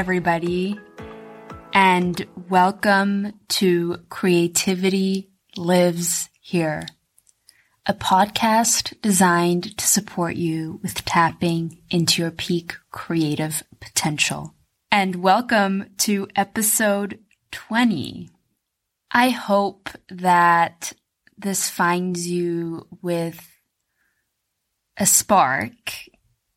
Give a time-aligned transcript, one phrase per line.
[0.00, 0.80] everybody,
[1.74, 5.28] and welcome to Creativity
[5.58, 6.86] Lives Here,
[7.84, 14.54] a podcast designed to support you with tapping into your peak creative potential.
[14.90, 17.18] And welcome to episode
[17.50, 18.30] 20.
[19.10, 20.94] I hope that
[21.36, 23.46] this finds you with
[24.96, 25.92] a spark,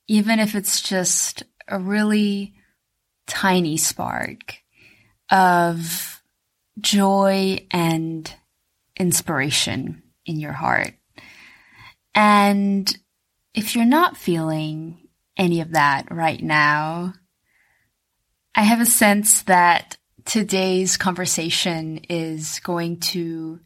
[0.08, 2.53] even if it's just a really
[3.27, 4.55] tiny spark
[5.30, 6.22] of
[6.80, 8.34] joy and
[8.98, 10.94] inspiration in your heart.
[12.16, 12.95] And
[13.54, 17.14] if you're not feeling any of that right now,
[18.55, 23.59] I have a sense that today's conversation is going to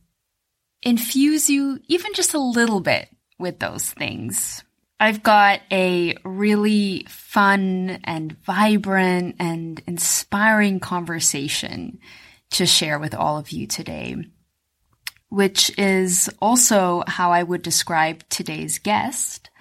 [0.82, 4.64] infuse you even just a little bit with those things.
[5.00, 12.00] I've got a really fun and vibrant and inspiring conversation
[12.52, 14.16] to share with all of you today,
[15.30, 19.52] which is also how I would describe today's guest,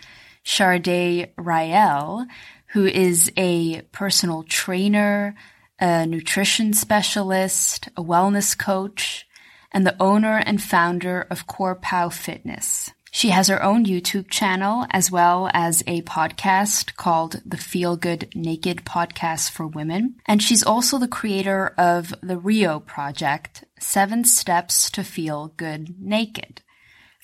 [0.42, 2.26] Chardét Ryel,
[2.68, 5.34] who is a personal trainer,
[5.78, 9.26] a nutrition specialist, a wellness coach,
[9.70, 12.90] and the owner and founder of Corpão Fitness.
[13.16, 18.28] She has her own YouTube channel as well as a podcast called the Feel Good
[18.34, 20.16] Naked Podcast for Women.
[20.26, 26.60] And she's also the creator of the Rio Project, Seven Steps to Feel Good Naked,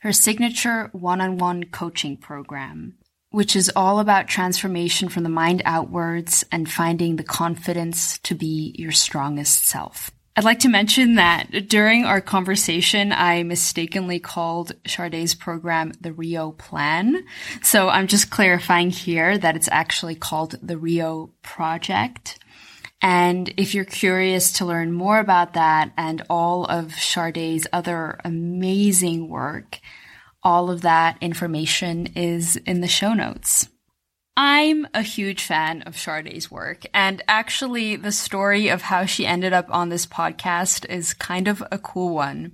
[0.00, 2.94] her signature one-on-one coaching program,
[3.28, 8.74] which is all about transformation from the mind outwards and finding the confidence to be
[8.78, 10.10] your strongest self.
[10.34, 16.52] I'd like to mention that during our conversation, I mistakenly called Chardét's program the Rio
[16.52, 17.27] Plan.
[17.62, 22.39] So I'm just clarifying here that it's actually called the Rio Project.
[23.02, 29.29] And if you're curious to learn more about that and all of Chardét's other amazing
[29.29, 29.80] work,
[30.42, 33.68] all of that information is in the show notes.
[34.36, 39.52] I'm a huge fan of Chardét's work, and actually, the story of how she ended
[39.52, 42.52] up on this podcast is kind of a cool one.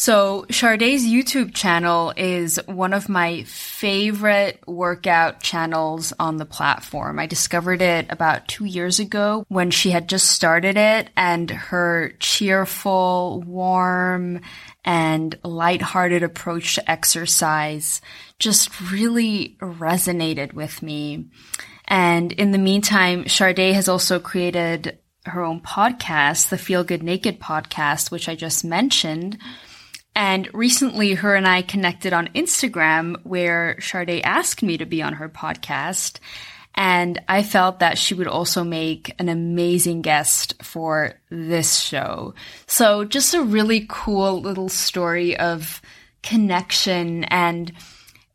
[0.00, 7.18] So, Chardét's YouTube channel is one of my favorite workout channels on the platform.
[7.18, 12.14] I discovered it about two years ago when she had just started it, and her
[12.18, 14.40] cheerful, warm,
[14.86, 18.00] and lighthearted approach to exercise
[18.38, 21.26] just really resonated with me.
[21.84, 24.96] And in the meantime, Chardét has also created
[25.26, 29.36] her own podcast, the Feel Good Naked podcast, which I just mentioned.
[30.14, 35.14] And recently, her and I connected on Instagram where Chardét asked me to be on
[35.14, 36.18] her podcast.
[36.74, 42.34] And I felt that she would also make an amazing guest for this show.
[42.66, 45.82] So just a really cool little story of
[46.22, 47.72] connection and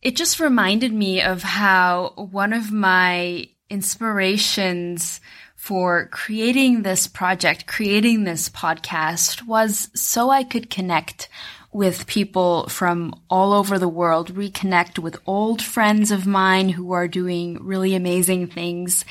[0.01, 5.19] it just reminded me of how one of my inspirations
[5.55, 11.27] for creating this project, creating this podcast was so I could connect
[11.75, 17.05] with people from all over the world, reconnect with old friends of mine who are
[17.05, 19.03] doing really amazing things,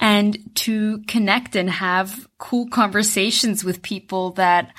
[0.00, 4.74] and to connect and have cool conversations with people that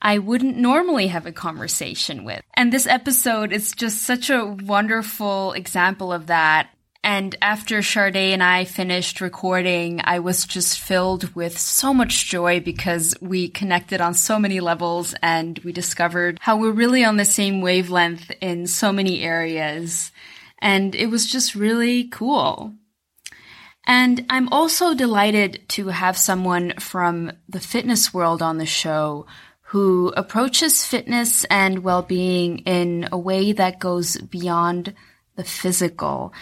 [0.00, 2.42] I wouldn't normally have a conversation with.
[2.54, 6.68] And this episode is just such a wonderful example of that.
[7.04, 12.60] And after Chardét and I finished recording, I was just filled with so much joy
[12.60, 17.26] because we connected on so many levels and we discovered how we're really on the
[17.26, 20.12] same wavelength in so many areas.
[20.60, 22.72] And it was just really cool.
[23.86, 29.26] And I'm also delighted to have someone from the fitness world on the show
[29.60, 34.94] who approaches fitness and well-being in a way that goes beyond
[35.36, 36.32] the physical.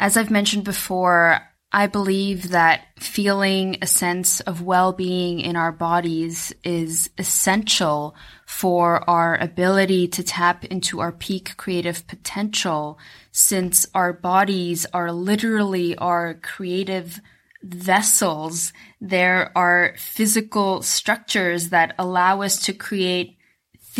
[0.00, 6.54] As I've mentioned before, I believe that feeling a sense of well-being in our bodies
[6.64, 8.16] is essential
[8.46, 12.98] for our ability to tap into our peak creative potential
[13.30, 17.20] since our bodies are literally our creative
[17.62, 18.72] vessels.
[19.02, 23.36] There are physical structures that allow us to create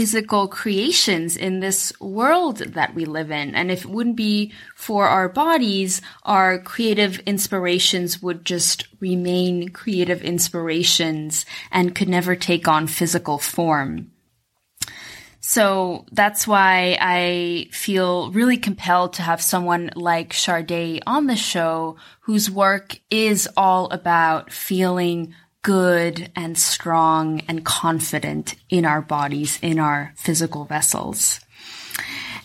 [0.01, 3.55] physical creations in this world that we live in.
[3.55, 10.23] And if it wouldn't be for our bodies, our creative inspirations would just remain creative
[10.23, 14.11] inspirations and could never take on physical form.
[15.41, 21.97] So that's why I feel really compelled to have someone like Chardét on the show
[22.21, 29.79] whose work is all about feeling good and strong and confident in our bodies, in
[29.79, 31.41] our physical vessels.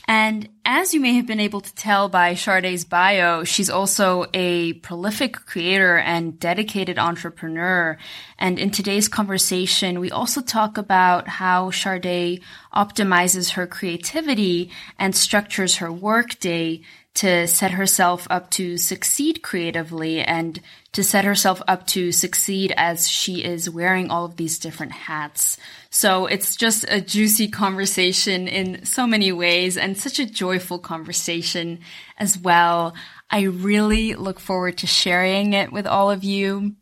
[0.07, 4.73] And as you may have been able to tell by Chardét's bio, she's also a
[4.73, 7.97] prolific creator and dedicated entrepreneur.
[8.37, 12.41] And in today's conversation, we also talk about how Chardét
[12.75, 14.69] optimizes her creativity
[14.99, 16.81] and structures her workday
[17.15, 20.59] to set herself up to succeed creatively and
[20.91, 25.57] to set herself up to succeed as she is wearing all of these different hats.
[25.89, 31.79] So it's just a juicy conversation in so many ways and such a joyful conversation
[32.17, 32.93] as well.
[33.29, 36.75] I really look forward to sharing it with all of you.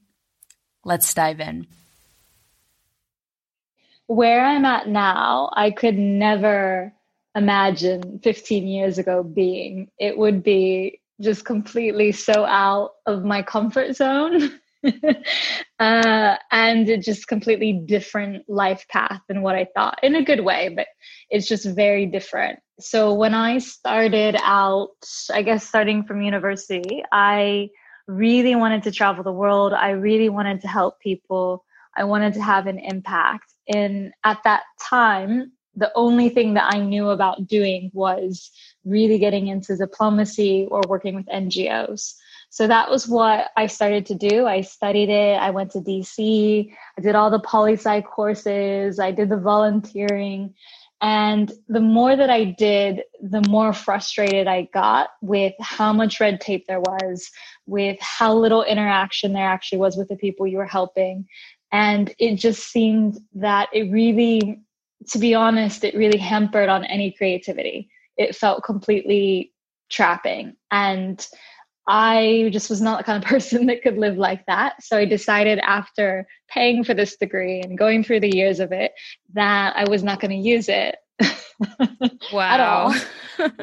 [0.83, 1.68] Let's dive in.
[4.07, 6.94] Where I'm at now, I could never
[7.35, 9.89] imagine 15 years ago being.
[10.00, 14.59] It would be just completely so out of my comfort zone.
[15.80, 20.69] uh, and just completely different life path than what I thought in a good way,
[20.75, 20.88] but
[21.30, 22.59] it's just very different.
[22.80, 24.89] So when I started out,
[25.31, 27.69] I guess starting from university, I
[28.07, 29.74] really wanted to travel the world.
[29.74, 31.63] I really wanted to help people.
[31.95, 33.53] I wanted to have an impact.
[33.74, 38.52] And at that time, the only thing that I knew about doing was
[38.86, 42.14] really getting into diplomacy or working with NGOs.
[42.50, 44.46] So that was what I started to do.
[44.46, 45.40] I studied it.
[45.40, 46.72] I went to DC.
[46.98, 49.00] I did all the poli sci courses.
[49.00, 50.54] I did the volunteering.
[51.02, 56.40] And the more that I did, the more frustrated I got with how much red
[56.40, 57.30] tape there was,
[57.66, 61.28] with how little interaction there actually was with the people you were helping.
[61.72, 64.62] And it just seemed that it really
[65.12, 67.90] to be honest, it really hampered on any creativity.
[68.18, 69.54] It felt completely
[69.90, 70.56] trapping.
[70.72, 71.26] And
[71.88, 74.82] I just was not the kind of person that could live like that.
[74.82, 78.92] So I decided after paying for this degree and going through the years of it
[79.34, 80.96] that I was not going to use it.
[82.34, 82.54] wow.
[82.54, 82.96] at all.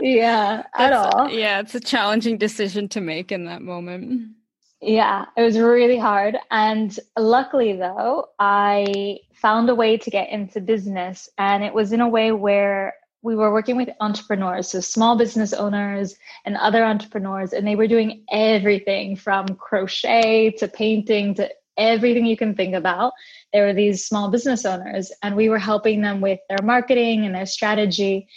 [0.00, 1.30] Yeah, at all.
[1.30, 4.32] Yeah, it's a challenging decision to make in that moment.
[4.80, 6.38] Yeah, it was really hard.
[6.50, 11.28] And luckily, though, I found a way to get into business.
[11.36, 15.52] And it was in a way where we were working with entrepreneurs, so small business
[15.52, 16.16] owners
[16.46, 22.36] and other entrepreneurs, and they were doing everything from crochet to painting to everything you
[22.36, 23.12] can think about.
[23.52, 27.34] There were these small business owners, and we were helping them with their marketing and
[27.34, 28.28] their strategy.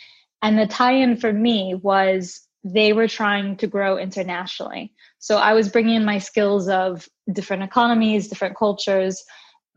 [0.42, 4.94] And the tie in for me was they were trying to grow internationally.
[5.24, 9.24] So I was bringing in my skills of different economies, different cultures,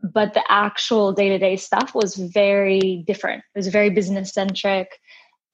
[0.03, 3.45] but the actual day to day stuff was very different.
[3.55, 4.99] It was very business centric.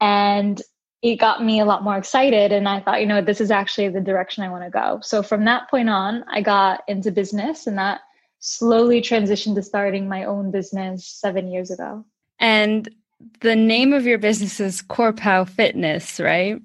[0.02, 0.60] And
[1.04, 2.52] it got me a lot more excited.
[2.52, 4.98] And I thought, you know, this is actually the direction I want to go.
[5.04, 8.02] So from that point on, I got into business and that
[8.40, 12.04] slowly transitioned to starting my own business seven years ago.
[12.40, 12.90] And
[13.42, 16.60] the name of your business is Corpão Fitness, right?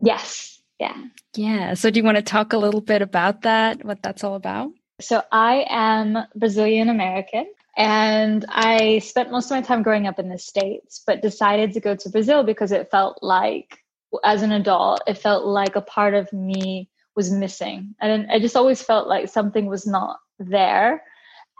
[0.00, 0.53] Yes.
[0.78, 0.96] Yeah.
[1.36, 1.74] Yeah.
[1.74, 4.70] So do you want to talk a little bit about that, what that's all about?
[5.00, 10.28] So I am Brazilian American and I spent most of my time growing up in
[10.28, 13.78] the States, but decided to go to Brazil because it felt like,
[14.22, 17.94] as an adult, it felt like a part of me was missing.
[18.00, 21.02] And I just always felt like something was not there.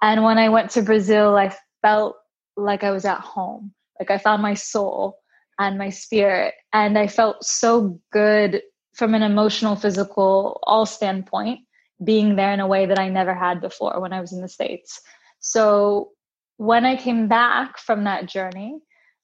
[0.03, 2.17] And when I went to Brazil, I felt
[2.57, 3.73] like I was at home.
[3.99, 5.19] Like I found my soul
[5.59, 6.55] and my spirit.
[6.73, 8.63] And I felt so good
[8.95, 11.61] from an emotional, physical, all standpoint,
[12.03, 14.49] being there in a way that I never had before when I was in the
[14.49, 15.01] States.
[15.41, 16.11] So
[16.57, 18.79] when I came back from that journey,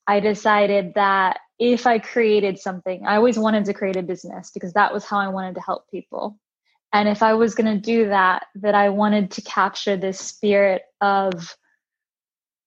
[0.07, 4.73] I decided that if I created something, I always wanted to create a business because
[4.73, 6.39] that was how I wanted to help people.
[6.93, 10.83] And if I was going to do that, that I wanted to capture this spirit
[11.01, 11.55] of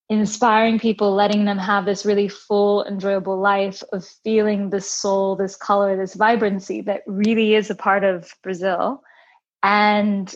[0.09, 5.55] inspiring people, letting them have this really full, enjoyable life of feeling this soul, this
[5.55, 9.01] color, this vibrancy that really is a part of Brazil.
[9.61, 10.33] And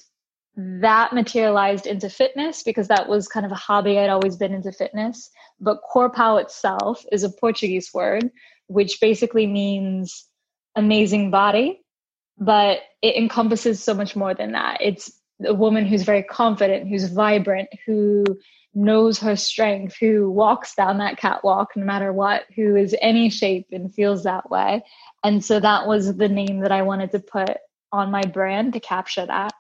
[0.56, 4.00] that materialized into fitness because that was kind of a hobby.
[4.00, 5.30] I'd always been into fitness.
[5.60, 8.32] But corpão itself is a Portuguese word,
[8.68, 10.26] which basically means
[10.76, 11.82] amazing body.
[12.40, 14.78] But it encompasses so much more than that.
[14.82, 15.12] It's
[15.46, 18.24] a woman who's very confident, who's vibrant, who
[18.78, 23.68] knows her strength, who walks down that catwalk no matter what, who is any shape
[23.72, 24.84] and feels that way.
[25.24, 27.58] And so that was the name that I wanted to put
[27.92, 29.54] on my brand to capture that.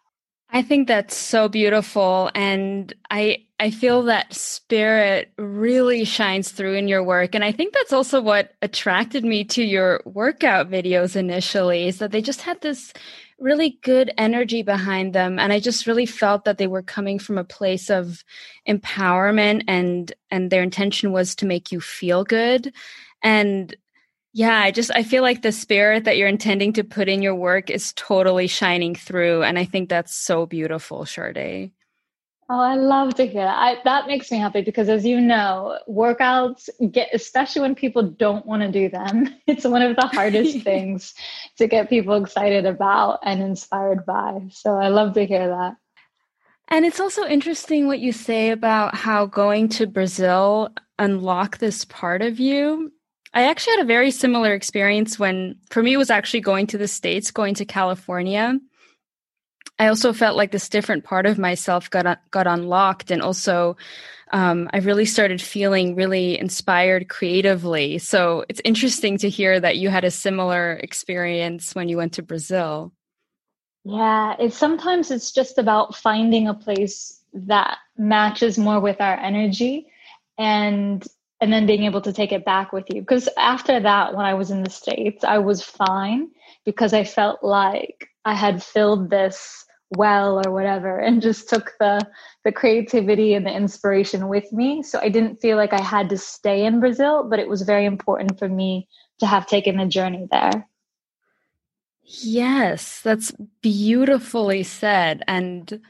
[0.49, 6.87] I think that's so beautiful and I I feel that spirit really shines through in
[6.87, 11.87] your work and I think that's also what attracted me to your workout videos initially
[11.87, 12.93] is that they just had this
[13.39, 17.37] really good energy behind them and I just really felt that they were coming from
[17.37, 18.23] a place of
[18.67, 22.73] empowerment and and their intention was to make you feel good
[23.21, 23.75] and
[24.37, 27.33] yeah, I just I feel like the spirit that you're intending to put in your
[27.33, 31.71] work is totally shining through and I think that's so beautiful, Chardét.
[32.47, 33.57] Oh, I love to hear that.
[33.57, 38.45] I, that makes me happy because, as you know, workouts get, especially when people don't
[38.45, 41.15] want to do them, it's one of the hardest things
[41.57, 44.47] to get people excited about and inspired by.
[44.51, 45.77] So I love to hear that.
[46.67, 52.21] And it's also interesting what you say about how going to Brazil unlock this part
[52.21, 52.91] of you
[53.37, 56.77] I actually had a very similar experience when, for me, it was actually going to
[56.79, 58.59] the States, going to California.
[59.77, 63.77] I also felt like this different part of myself got got unlocked, and also
[64.31, 67.99] um, I really started feeling really inspired creatively.
[67.99, 72.23] So it's interesting to hear that you had a similar experience when you went to
[72.23, 72.91] Brazil.
[73.83, 79.91] Yeah, it's sometimes it's just about finding a place that matches more with our energy
[80.39, 81.07] and
[81.39, 83.01] and then being able to take it back with you.
[83.01, 86.29] Because after that, when I was in the States, I was fine
[86.65, 92.05] because I felt like I had filled this well or whatever and just took the
[92.43, 94.83] the creativity and the inspiration with me.
[94.83, 97.85] So i didn't feel like i had to stay in brazil but it was very
[97.85, 98.87] important for me
[99.19, 100.67] to have taken the journey there.
[102.03, 105.23] Yes that's beautifully said.
[105.27, 105.81] And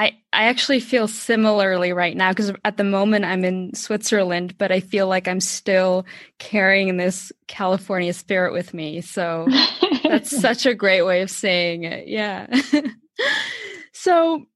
[0.00, 4.72] I, I actually feel similarly right now because at the moment I'm in Switzerland, but
[4.72, 6.06] I feel like I'm still
[6.38, 9.02] carrying this California spirit with me.
[9.02, 9.46] So
[10.02, 12.08] that's such a great way of saying it.
[12.08, 12.46] Yeah.
[13.92, 14.46] so,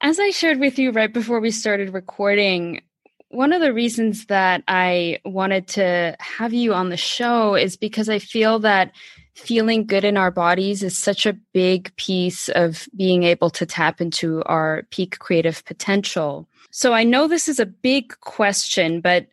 [0.00, 2.80] as I shared with you right before we started recording,
[3.28, 8.08] one of the reasons that I wanted to have you on the show is because
[8.08, 8.92] I feel that
[9.36, 14.00] feeling good in our bodies is such a big piece of being able to tap
[14.00, 16.48] into our peak creative potential.
[16.70, 19.26] So I know this is a big question, but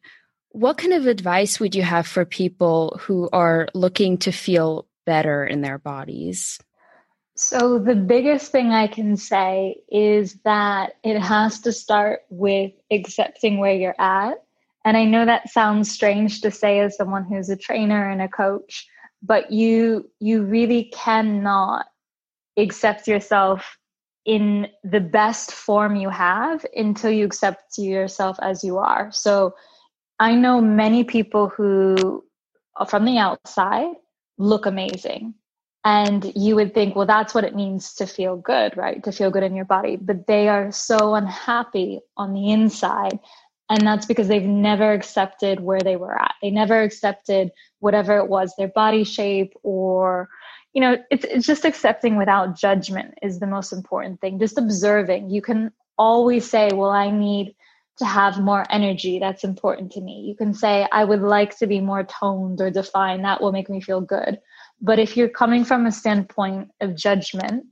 [0.49, 5.45] what kind of advice would you have for people who are looking to feel better
[5.45, 6.59] in their bodies?
[7.35, 13.57] So, the biggest thing I can say is that it has to start with accepting
[13.57, 14.35] where you're at.
[14.85, 18.27] And I know that sounds strange to say as someone who's a trainer and a
[18.27, 18.87] coach,
[19.23, 21.85] but you you really cannot
[22.57, 23.77] accept yourself
[24.25, 29.11] in the best form you have until you accept yourself as you are.
[29.11, 29.55] So
[30.19, 32.23] i know many people who
[32.87, 33.93] from the outside
[34.37, 35.33] look amazing.
[35.85, 39.03] And you would think well that's what it means to feel good right?
[39.03, 39.97] To feel good in your body.
[39.97, 43.19] But they are so unhappy on the inside
[43.69, 46.35] and that's because they've never accepted where they were at.
[46.41, 50.29] They never accepted whatever it was their body shape or
[50.73, 54.39] you know it's, it's just accepting without judgment is the most important thing.
[54.39, 55.29] Just observing.
[55.29, 57.55] You can always say well i need
[57.97, 59.19] to have more energy.
[59.19, 60.25] That's important to me.
[60.27, 63.23] You can say i would like to be more toned or defined.
[63.23, 64.39] That will make me feel good.
[64.81, 67.65] But if you're coming from a standpoint of judgment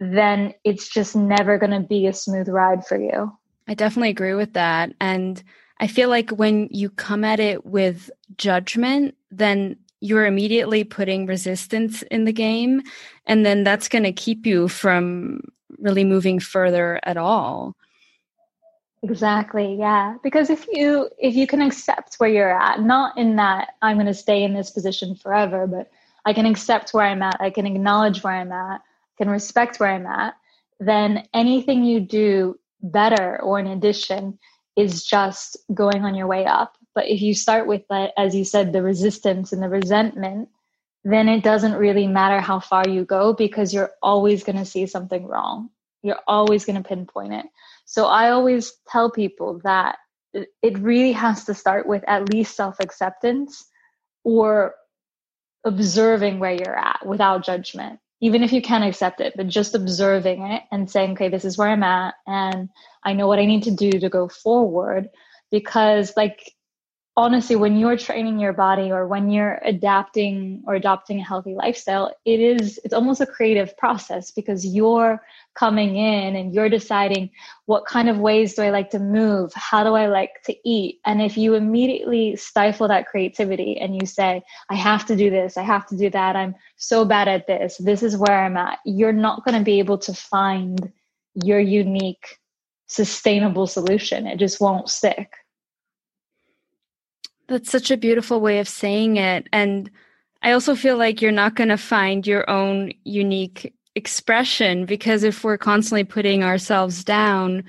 [0.00, 3.32] then it's just never going to be a smooth ride for you
[3.68, 4.92] I definitely agree with that.
[5.00, 5.42] And
[5.78, 12.02] I feel like when you come at it with judgment, then you're immediately putting resistance
[12.02, 12.82] in the game.
[13.26, 15.42] And then that's going to keep you from
[15.78, 17.76] really moving further at all.
[19.02, 19.76] Exactly.
[19.78, 20.16] Yeah.
[20.24, 24.06] Because if you if you can accept where you're at, not in that I'm going
[24.06, 25.88] to stay in this position forever, but
[26.24, 29.78] I can accept where I'm at, I can acknowledge where I'm at, I can respect
[29.78, 30.34] where I'm at,
[30.80, 34.38] then anything you do better or an addition
[34.76, 36.76] is just going on your way up.
[36.94, 37.82] But if you start with,
[38.16, 40.48] as you said, the resistance and the resentment,
[41.04, 44.86] then it doesn't really matter how far you go because you're always going to see
[44.86, 45.70] something wrong.
[46.02, 47.46] You're always going to pinpoint it.
[47.86, 49.98] So I always tell people that
[50.34, 53.64] it really has to start with at least self acceptance
[54.24, 54.74] or
[55.64, 60.42] observing where you're at without judgment even if you can't accept it, but just observing
[60.42, 62.68] it and saying, okay, this is where I'm at, and
[63.04, 65.08] I know what I need to do to go forward.
[65.50, 66.52] Because, like,
[67.18, 72.14] honestly, when you're training your body or when you're adapting or adopting a healthy lifestyle,
[72.24, 75.20] it is, it's almost a creative process because you're
[75.56, 77.28] coming in and you're deciding
[77.66, 79.52] what kind of ways do I like to move?
[79.54, 81.00] How do I like to eat?
[81.04, 85.56] And if you immediately stifle that creativity and you say, I have to do this,
[85.56, 88.78] I have to do that, I'm so bad at this, this is where I'm at,
[88.84, 90.92] you're not going to be able to find
[91.34, 92.38] your unique,
[92.86, 94.28] sustainable solution.
[94.28, 95.32] It just won't stick.
[97.48, 99.48] That's such a beautiful way of saying it.
[99.52, 99.90] And
[100.42, 105.42] I also feel like you're not going to find your own unique expression because if
[105.42, 107.64] we're constantly putting ourselves down,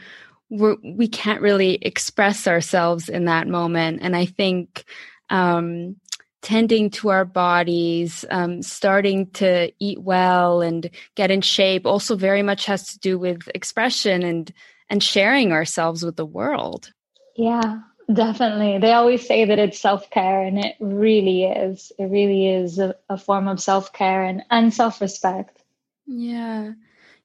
[0.50, 4.00] we're, we can't really express ourselves in that moment.
[4.02, 4.84] And I think
[5.30, 5.96] um,
[6.42, 12.44] tending to our bodies, um, starting to eat well and get in shape also very
[12.44, 14.52] much has to do with expression and
[14.92, 16.92] and sharing ourselves with the world.
[17.36, 17.80] Yeah,
[18.12, 18.80] Definitely.
[18.80, 21.92] They always say that it's self care, and it really is.
[22.00, 25.62] It really is a, a form of self care and, and self respect.
[26.08, 26.72] Yeah.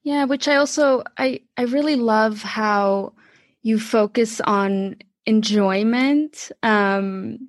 [0.03, 0.25] Yeah.
[0.25, 3.15] Which I also, I, I really love how
[3.63, 6.53] you focus on enjoyment.
[6.63, 7.49] Um,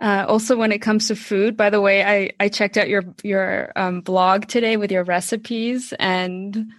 [0.00, 3.04] uh, also, when it comes to food, by the way, I, I checked out your
[3.22, 6.72] your um, blog today with your recipes, and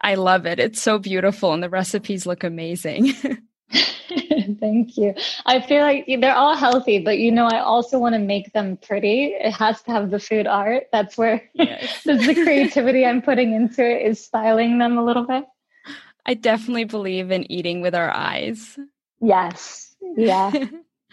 [0.00, 0.58] I love it.
[0.58, 3.14] It's so beautiful, and the recipes look amazing.
[4.60, 5.14] Thank you.
[5.44, 8.78] I feel like they're all healthy, but you know, I also want to make them
[8.78, 9.26] pretty.
[9.26, 10.84] It has to have the food art.
[10.92, 12.02] That's where yes.
[12.04, 15.44] the creativity I'm putting into it is styling them a little bit.
[16.24, 18.78] I definitely believe in eating with our eyes.
[19.20, 19.96] Yes.
[20.16, 20.52] Yeah.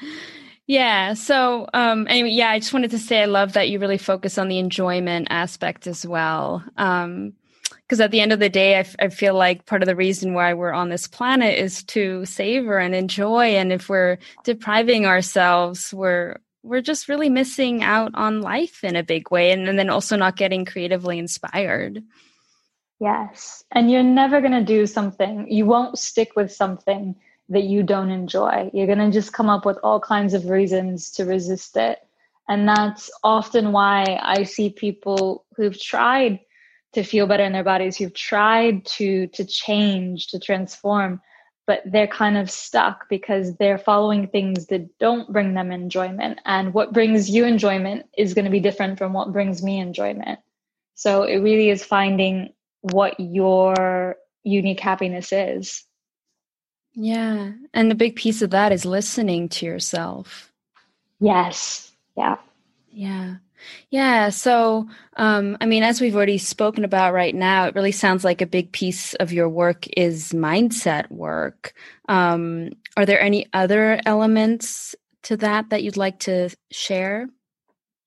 [0.67, 1.13] yeah.
[1.13, 4.37] So, um, anyway, yeah, I just wanted to say I love that you really focus
[4.37, 6.63] on the enjoyment aspect as well.
[6.77, 7.33] Um,
[7.87, 9.95] because at the end of the day I, f- I feel like part of the
[9.95, 15.05] reason why we're on this planet is to savor and enjoy and if we're depriving
[15.05, 19.77] ourselves we're we're just really missing out on life in a big way and, and
[19.77, 22.03] then also not getting creatively inspired.
[22.99, 23.63] Yes.
[23.71, 27.15] And you're never going to do something you won't stick with something
[27.49, 28.71] that you don't enjoy.
[28.73, 31.99] You're going to just come up with all kinds of reasons to resist it.
[32.47, 36.39] And that's often why i see people who've tried
[36.95, 37.97] to feel better in their bodies.
[37.97, 41.21] Who've tried to to change to transform
[41.67, 46.39] but they're kind of stuck because they're following things that don't bring them enjoyment.
[46.45, 50.39] And what brings you enjoyment is going to be different from what brings me enjoyment.
[50.93, 55.83] So it really is finding what your unique happiness is.
[56.93, 57.51] Yeah.
[57.73, 60.51] And the big piece of that is listening to yourself.
[61.19, 61.91] Yes.
[62.15, 62.37] Yeah.
[62.91, 63.35] Yeah
[63.89, 64.29] yeah.
[64.29, 68.41] So, um, I mean, as we've already spoken about right now, it really sounds like
[68.41, 71.73] a big piece of your work is mindset work.
[72.07, 77.27] Um, are there any other elements to that that you'd like to share?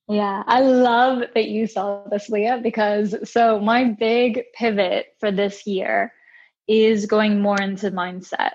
[0.09, 5.67] Yeah, I love that you saw this, Leah, because so my big pivot for this
[5.67, 6.13] year
[6.67, 8.53] is going more into mindset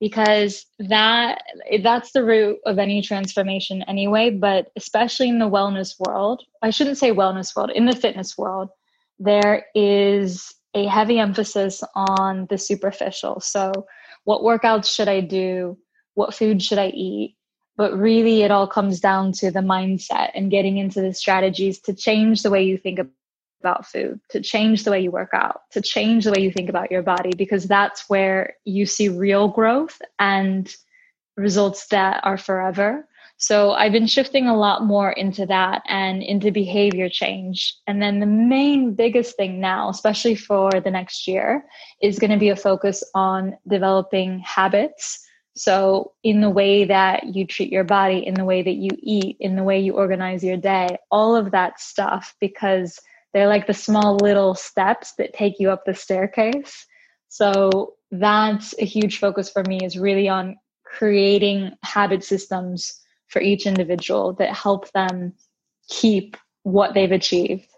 [0.00, 1.42] because that
[1.82, 6.98] that's the root of any transformation anyway but especially in the wellness world i shouldn't
[6.98, 8.70] say wellness world in the fitness world
[9.20, 13.40] there is a heavy emphasis on the superficial.
[13.40, 13.86] So
[14.24, 15.78] what workouts should i do?
[16.14, 17.36] What food should i eat?
[17.76, 21.94] But really it all comes down to the mindset and getting into the strategies to
[21.94, 22.98] change the way you think
[23.60, 26.68] about food, to change the way you work out, to change the way you think
[26.68, 30.74] about your body, because that's where you see real growth and
[31.36, 33.06] results that are forever.
[33.40, 37.74] So I've been shifting a lot more into that and into behavior change.
[37.86, 41.64] And then the main biggest thing now, especially for the next year,
[42.02, 45.26] is going to be a focus on developing habits.
[45.56, 49.38] So, in the way that you treat your body, in the way that you eat,
[49.40, 53.00] in the way you organize your day, all of that stuff, because
[53.32, 56.86] they're like the small little steps that take you up the staircase.
[57.28, 63.66] So that's a huge focus for me is really on creating habit systems for each
[63.66, 65.32] individual that help them
[65.88, 67.69] keep what they've achieved.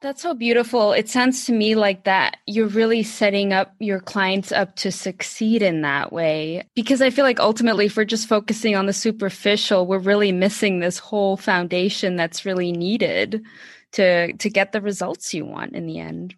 [0.00, 0.92] That's so beautiful.
[0.92, 5.60] It sounds to me like that you're really setting up your clients up to succeed
[5.60, 6.68] in that way.
[6.76, 10.78] Because I feel like ultimately, if we're just focusing on the superficial, we're really missing
[10.78, 13.44] this whole foundation that's really needed
[13.92, 16.36] to to get the results you want in the end.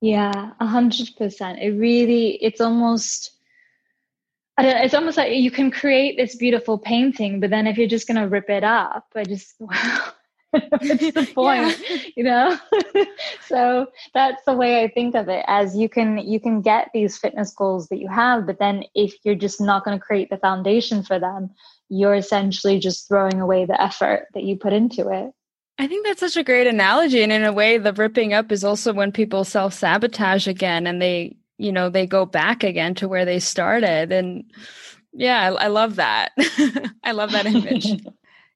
[0.00, 1.58] Yeah, a hundred percent.
[1.58, 3.32] It really, it's almost,
[4.56, 8.20] it's almost like you can create this beautiful painting, but then if you're just going
[8.20, 10.12] to rip it up, I just, wow
[10.50, 11.78] What's the point?
[11.88, 11.98] Yeah.
[12.16, 12.58] You know?
[13.46, 17.16] so that's the way I think of it as you can you can get these
[17.16, 20.36] fitness goals that you have, but then if you're just not going to create the
[20.36, 21.50] foundation for them,
[21.88, 25.32] you're essentially just throwing away the effort that you put into it.
[25.78, 27.22] I think that's such a great analogy.
[27.22, 31.00] And in a way, the ripping up is also when people self sabotage again and
[31.00, 34.10] they, you know, they go back again to where they started.
[34.10, 34.44] And
[35.12, 36.32] yeah, I, I love that.
[37.04, 38.02] I love that image.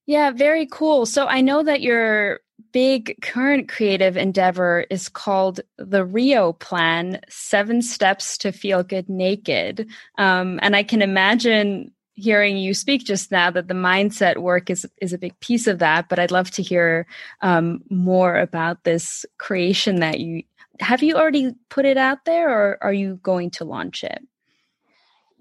[0.06, 1.06] Yeah, very cool.
[1.06, 2.40] So I know that your
[2.72, 9.88] big current creative endeavor is called the Rio Plan Seven Steps to Feel Good Naked.
[10.18, 14.86] Um, and I can imagine hearing you speak just now that the mindset work is
[15.00, 17.06] is a big piece of that but i'd love to hear
[17.40, 20.42] um, more about this creation that you
[20.78, 24.20] have you already put it out there or are you going to launch it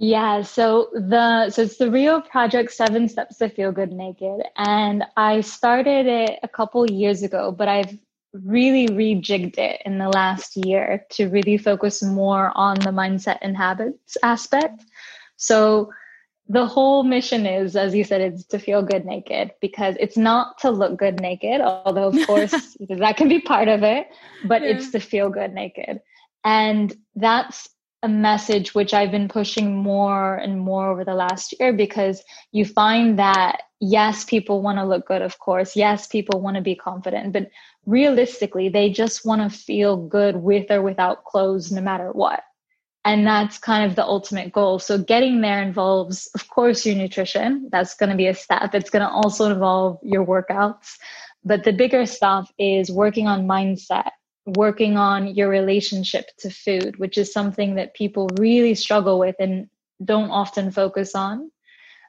[0.01, 5.03] yeah so the so it's the rio project seven steps to feel good naked and
[5.15, 7.95] i started it a couple years ago but i've
[8.33, 13.55] really rejigged it in the last year to really focus more on the mindset and
[13.55, 14.83] habits aspect
[15.37, 15.91] so
[16.49, 20.57] the whole mission is, as you said, it's to feel good naked because it's not
[20.57, 24.07] to look good naked, although of course that can be part of it,
[24.43, 24.69] but yeah.
[24.69, 26.01] it's to feel good naked.
[26.43, 27.69] And that's
[28.03, 32.65] a message which I've been pushing more and more over the last year because you
[32.65, 35.75] find that yes, people want to look good, of course.
[35.75, 37.49] Yes, people want to be confident, but
[37.85, 42.43] realistically, they just want to feel good with or without clothes, no matter what.
[43.03, 44.77] And that's kind of the ultimate goal.
[44.77, 47.67] So getting there involves, of course, your nutrition.
[47.71, 48.75] That's going to be a step.
[48.75, 50.97] It's going to also involve your workouts.
[51.43, 54.11] But the bigger stuff is working on mindset,
[54.45, 59.69] working on your relationship to food, which is something that people really struggle with and
[60.03, 61.51] don't often focus on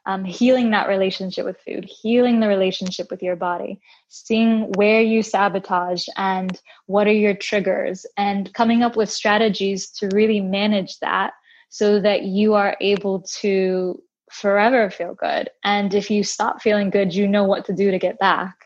[0.07, 5.23] um, healing that relationship with food, healing the relationship with your body, seeing where you
[5.23, 11.35] sabotage and what are your triggers, and coming up with strategies to really manage that
[11.68, 15.49] so that you are able to forever feel good.
[15.62, 18.57] And if you stop feeling good, you know what to do to get back.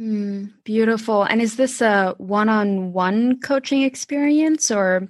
[0.00, 1.24] Mm, beautiful.
[1.24, 5.08] And is this a one on one coaching experience or?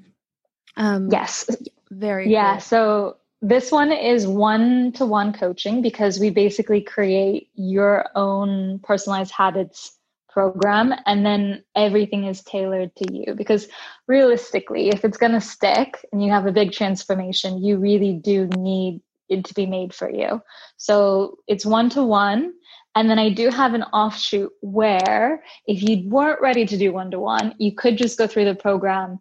[0.76, 1.48] Um, yes.
[1.90, 2.54] Very Yeah.
[2.54, 2.60] Cool.
[2.60, 9.32] So this one is one to one coaching because we basically create your own personalized
[9.32, 9.96] habits
[10.28, 13.66] program and then everything is tailored to you because
[14.06, 18.46] realistically if it's going to stick and you have a big transformation you really do
[18.56, 19.00] need
[19.30, 20.42] it to be made for you.
[20.76, 22.52] So it's one to one
[22.96, 27.10] and then i do have an offshoot where if you weren't ready to do one
[27.10, 29.18] to one you could just go through the program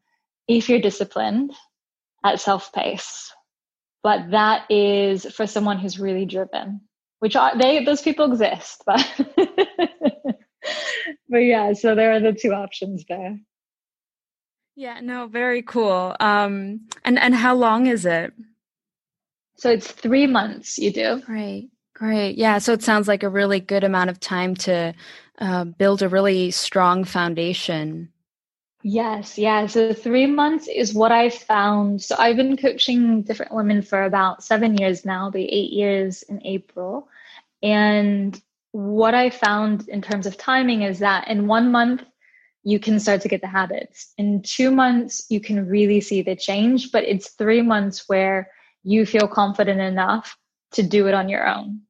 [0.48, 1.54] if you're disciplined
[2.26, 3.32] at self pace
[4.04, 6.82] but that is for someone who's really driven
[7.19, 9.06] which are they those people exist but
[11.30, 13.38] but yeah so there are the two options there.
[14.76, 16.15] Yeah no very cool.
[16.19, 18.34] Um and and how long is it
[19.60, 23.60] so it's three months you do great great yeah so it sounds like a really
[23.60, 24.93] good amount of time to
[25.39, 28.10] uh, build a really strong foundation
[28.82, 29.67] Yes, yeah.
[29.67, 32.02] So three months is what I found.
[32.02, 36.41] So I've been coaching different women for about seven years now, be eight years in
[36.45, 37.10] April.
[37.62, 38.41] And
[38.72, 42.04] what I found in terms of timing is that in one month,
[42.63, 44.13] you can start to get the habits.
[44.17, 48.50] In two months, you can really see the change, but it's three months where
[48.84, 50.38] you feel confident enough
[50.72, 51.82] to do it on your own.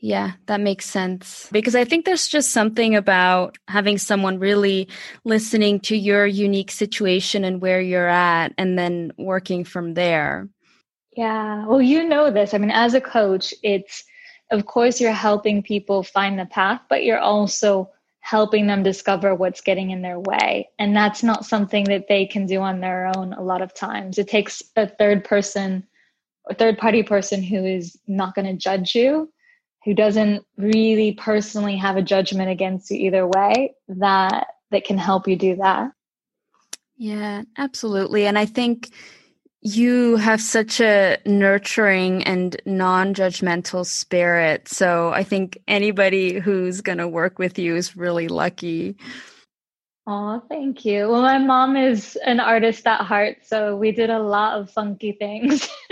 [0.00, 1.48] Yeah, that makes sense.
[1.50, 4.88] Because I think there's just something about having someone really
[5.24, 10.48] listening to your unique situation and where you're at and then working from there.
[11.16, 11.66] Yeah.
[11.66, 12.54] Well, you know this.
[12.54, 14.04] I mean, as a coach, it's,
[14.52, 17.90] of course, you're helping people find the path, but you're also
[18.28, 20.68] helping them discover what's getting in their way.
[20.78, 24.18] And that's not something that they can do on their own a lot of times.
[24.18, 25.86] It takes a third person,
[26.50, 29.32] a third party person who is not going to judge you
[29.84, 35.26] who doesn't really personally have a judgment against you either way that that can help
[35.26, 35.90] you do that
[36.96, 38.90] yeah absolutely and i think
[39.60, 47.08] you have such a nurturing and non-judgmental spirit so i think anybody who's going to
[47.08, 48.96] work with you is really lucky
[50.10, 51.06] Oh, thank you.
[51.06, 55.12] Well, my mom is an artist at heart, so we did a lot of funky
[55.12, 55.68] things.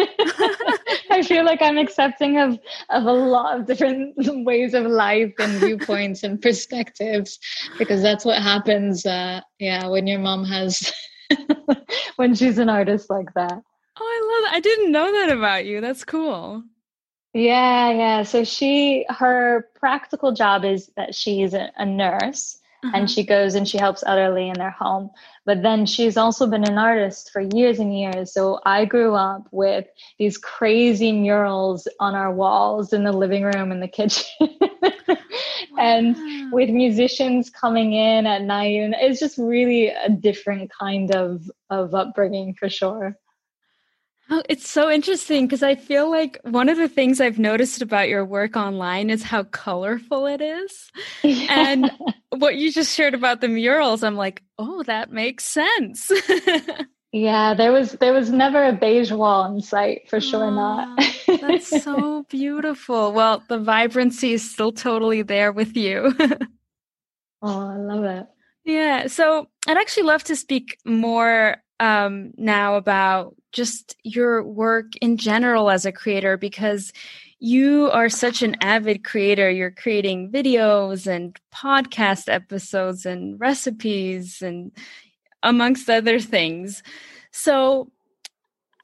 [1.10, 4.14] I feel like I'm accepting of of a lot of different
[4.46, 7.38] ways of life and viewpoints and perspectives
[7.76, 9.04] because that's what happens.
[9.04, 10.90] Uh, yeah, when your mom has
[12.16, 13.62] when she's an artist like that.
[13.98, 14.56] Oh, I love that.
[14.56, 15.80] I didn't know that about you.
[15.80, 16.62] That's cool.
[17.32, 18.22] Yeah, yeah.
[18.22, 22.92] So she her practical job is that she's a, a nurse uh-huh.
[22.94, 25.10] and she goes and she helps elderly in their home.
[25.44, 28.32] But then she's also been an artist for years and years.
[28.32, 29.86] So I grew up with
[30.18, 34.26] these crazy murals on our walls in the living room and the kitchen.
[35.78, 41.50] and with musicians coming in at night and it's just really a different kind of
[41.70, 43.16] of upbringing for sure
[44.28, 48.08] Oh, it's so interesting because I feel like one of the things I've noticed about
[48.08, 50.90] your work online is how colorful it is.
[51.22, 51.46] Yeah.
[51.50, 51.92] And
[52.30, 56.10] what you just shared about the murals, I'm like, oh, that makes sense.
[57.12, 61.00] yeah, there was there was never a beige wall in sight, for sure not.
[61.40, 63.12] that's so beautiful.
[63.12, 66.12] Well, the vibrancy is still totally there with you.
[67.42, 68.26] oh, I love it.
[68.64, 69.06] Yeah.
[69.06, 75.70] So I'd actually love to speak more um, now about just your work in general
[75.70, 76.92] as a creator because
[77.38, 79.50] you are such an avid creator.
[79.50, 84.72] You're creating videos and podcast episodes and recipes and
[85.42, 86.82] amongst other things.
[87.32, 87.90] So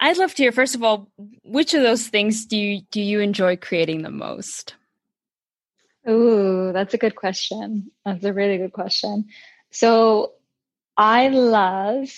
[0.01, 1.11] I'd love to hear first of all,
[1.45, 4.75] which of those things do you do you enjoy creating the most?
[6.09, 7.91] Ooh, that's a good question.
[8.07, 9.27] That's a really good question.
[9.71, 10.33] So
[10.97, 12.09] I love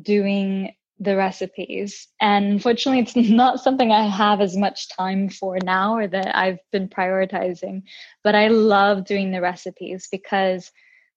[0.00, 2.08] doing the recipes.
[2.20, 6.58] And unfortunately, it's not something I have as much time for now or that I've
[6.70, 7.82] been prioritizing.
[8.22, 10.70] But I love doing the recipes because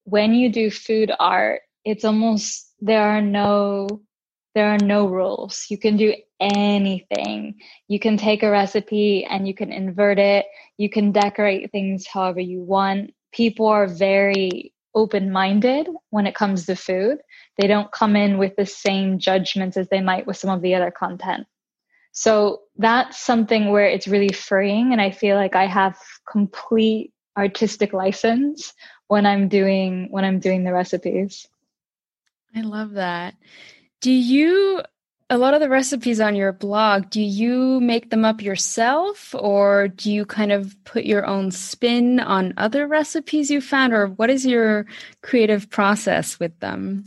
[0.03, 3.87] when you do food art, it's almost there are no
[4.55, 5.65] there are no rules.
[5.69, 7.55] You can do anything.
[7.89, 10.45] You can take a recipe and you can invert it.
[10.77, 13.13] You can decorate things however you want.
[13.33, 17.19] People are very open minded when it comes to food
[17.57, 20.75] they don't come in with the same judgments as they might with some of the
[20.75, 21.47] other content.
[22.11, 24.91] So that's something where it's really freeing.
[24.91, 25.97] And I feel like I have
[26.29, 28.73] complete artistic license
[29.07, 31.47] when I'm doing when I'm doing the recipes.
[32.55, 33.35] I love that.
[34.01, 34.81] Do you
[35.29, 39.87] a lot of the recipes on your blog, do you make them up yourself or
[39.87, 44.29] do you kind of put your own spin on other recipes you found or what
[44.29, 44.85] is your
[45.23, 47.05] creative process with them?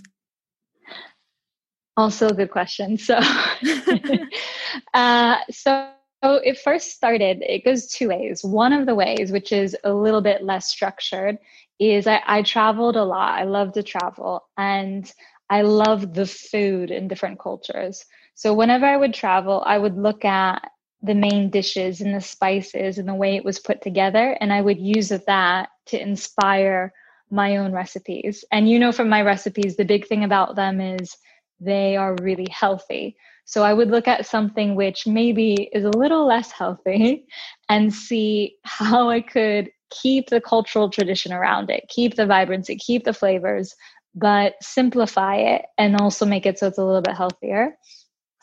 [1.97, 2.99] Also a good question.
[2.99, 3.19] So,
[4.95, 5.89] uh, so
[6.23, 8.43] it first started, it goes two ways.
[8.43, 11.39] One of the ways, which is a little bit less structured,
[11.79, 13.39] is I, I traveled a lot.
[13.39, 15.13] I love to travel and
[15.51, 18.05] I love the food in different cultures.
[18.35, 20.71] So whenever I would travel, I would look at
[21.03, 24.61] the main dishes and the spices and the way it was put together, and I
[24.61, 26.93] would use that to inspire
[27.31, 28.45] my own recipes.
[28.53, 31.17] And you know, from my recipes, the big thing about them is
[31.61, 33.17] they are really healthy.
[33.45, 37.27] So I would look at something which maybe is a little less healthy
[37.69, 43.05] and see how I could keep the cultural tradition around it, keep the vibrancy, keep
[43.05, 43.75] the flavors,
[44.19, 47.77] but simplify it and also make it so it's a little bit healthier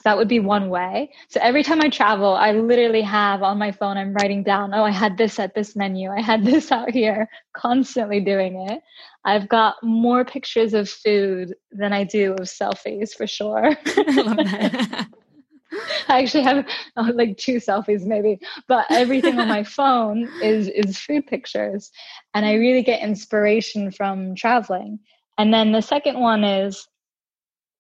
[0.05, 1.11] that would be one way.
[1.29, 4.83] So every time I travel, I literally have on my phone, I'm writing down, oh,
[4.83, 8.81] I had this at this menu, I had this out here, constantly doing it.
[9.25, 13.75] I've got more pictures of food than I do of selfies for sure.
[13.85, 15.07] I
[16.07, 20.97] I actually have uh, like two selfies maybe, but everything on my phone is is
[20.97, 21.91] food pictures,
[22.33, 24.99] and I really get inspiration from traveling.
[25.37, 26.87] And then the second one is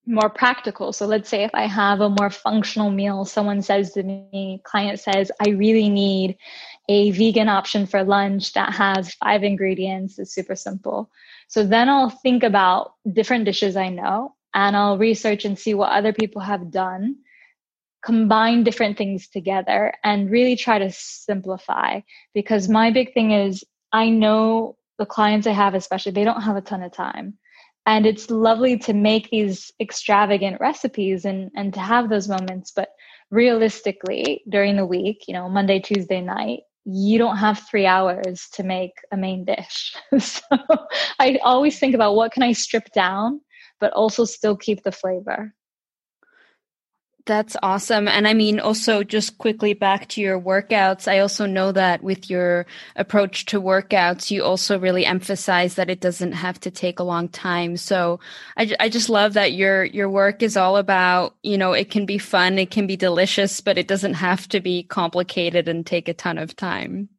[0.07, 0.93] more practical.
[0.93, 4.99] So let's say if I have a more functional meal, someone says to me, client
[4.99, 6.37] says, I really need
[6.87, 11.09] a vegan option for lunch that has five ingredients, it's super simple.
[11.47, 15.91] So then I'll think about different dishes I know and I'll research and see what
[15.91, 17.15] other people have done,
[18.03, 22.01] combine different things together and really try to simplify
[22.35, 26.55] because my big thing is I know the clients I have, especially, they don't have
[26.55, 27.39] a ton of time
[27.85, 32.89] and it's lovely to make these extravagant recipes and and to have those moments but
[33.31, 38.61] realistically during the week you know monday tuesday night you don't have three hours to
[38.61, 39.95] make a main dish.
[40.19, 40.41] So
[41.19, 43.41] i always think about what can i strip down
[43.79, 45.53] but also still keep the flavor
[47.25, 48.07] that's awesome.
[48.07, 51.07] And I mean, also just quickly back to your workouts.
[51.07, 56.01] I also know that with your approach to workouts, you also really emphasize that it
[56.01, 57.77] doesn't have to take a long time.
[57.77, 58.19] So
[58.57, 62.05] I, I just love that your, your work is all about, you know, it can
[62.05, 66.07] be fun, it can be delicious, but it doesn't have to be complicated and take
[66.07, 67.09] a ton of time.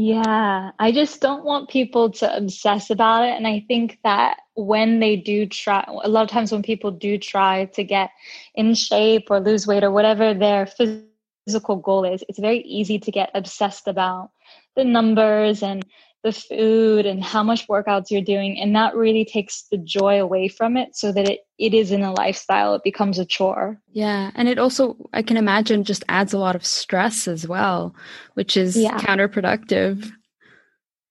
[0.00, 3.32] Yeah, I just don't want people to obsess about it.
[3.32, 7.18] And I think that when they do try, a lot of times when people do
[7.18, 8.10] try to get
[8.54, 13.10] in shape or lose weight or whatever their physical goal is, it's very easy to
[13.10, 14.30] get obsessed about
[14.76, 15.84] the numbers and
[16.24, 20.48] the food and how much workouts you're doing and that really takes the joy away
[20.48, 24.48] from it so that it, it isn't a lifestyle it becomes a chore yeah and
[24.48, 27.94] it also i can imagine just adds a lot of stress as well
[28.34, 28.98] which is yeah.
[28.98, 30.10] counterproductive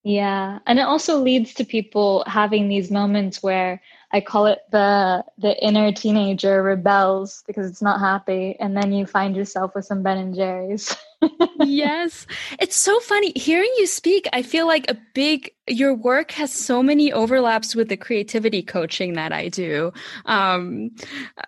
[0.03, 5.23] yeah and it also leads to people having these moments where I call it the
[5.37, 10.01] the inner teenager rebels because it's not happy, and then you find yourself with some
[10.01, 10.95] Ben and Jerry's.
[11.59, 12.27] yes,
[12.59, 14.27] it's so funny hearing you speak.
[14.33, 19.13] I feel like a big your work has so many overlaps with the creativity coaching
[19.13, 19.91] that I do.
[20.25, 20.91] Um,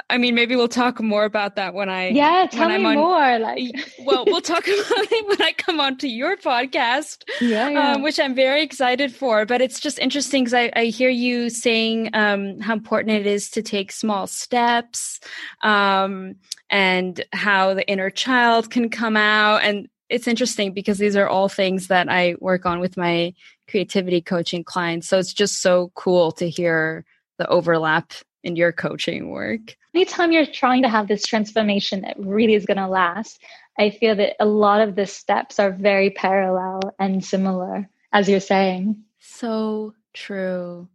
[0.10, 3.39] I mean, maybe we'll talk more about that when I yeah tell me on, more.
[3.39, 3.73] Like,
[4.05, 7.23] well, we'll talk about it when I come onto your podcast.
[7.41, 7.91] Yeah, yeah.
[7.93, 9.45] Um, which I'm very excited for.
[9.45, 13.49] But it's just interesting because I, I, hear you saying um, how important it is
[13.51, 15.19] to take small steps,
[15.62, 16.36] um,
[16.69, 21.47] and how the inner child can come out and it's interesting because these are all
[21.47, 23.34] things that I work on with my
[23.69, 25.08] creativity coaching clients.
[25.08, 27.05] So it's just so cool to hear
[27.38, 29.75] the overlap in your coaching work.
[29.93, 33.41] Anytime you're trying to have this transformation that really is going to last,
[33.77, 38.39] I feel that a lot of the steps are very parallel and similar, as you're
[38.39, 39.03] saying.
[39.19, 40.88] So true.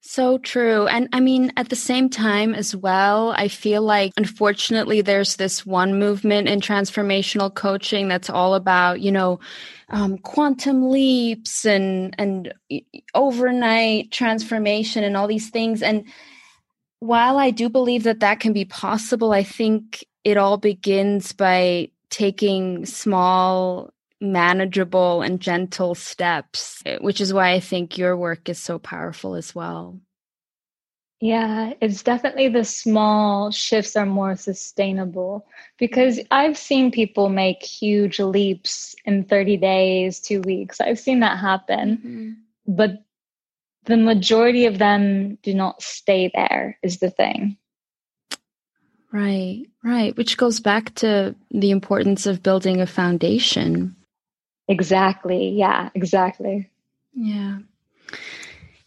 [0.00, 0.86] So true.
[0.86, 5.66] And I mean, at the same time as well, I feel like unfortunately there's this
[5.66, 9.40] one movement in transformational coaching that's all about, you know,
[9.90, 12.54] um, quantum leaps and and
[13.14, 15.82] overnight transformation and all these things.
[15.82, 16.06] And
[17.00, 21.90] while I do believe that that can be possible, I think it all begins by
[22.10, 28.58] taking small manageable and gentle steps, eh, which is why I think your work is
[28.58, 30.00] so powerful as well.
[31.20, 38.20] Yeah, it's definitely the small shifts are more sustainable because I've seen people make huge
[38.20, 40.80] leaps in 30 days, two weeks.
[40.80, 41.96] I've seen that happen.
[41.96, 42.32] Mm-hmm.
[42.72, 43.02] But
[43.86, 47.56] the majority of them do not stay there, is the thing.
[49.10, 50.16] Right, right.
[50.16, 53.96] Which goes back to the importance of building a foundation.
[54.68, 55.48] Exactly.
[55.48, 56.70] Yeah, exactly.
[57.14, 57.58] Yeah.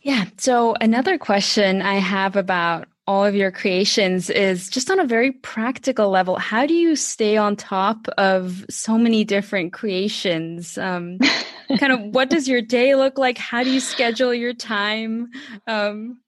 [0.01, 0.25] Yeah.
[0.37, 5.31] So, another question I have about all of your creations is just on a very
[5.31, 6.37] practical level.
[6.37, 10.77] How do you stay on top of so many different creations?
[10.77, 11.17] Um,
[11.79, 13.37] kind of what does your day look like?
[13.37, 15.29] How do you schedule your time?
[15.67, 16.19] Um,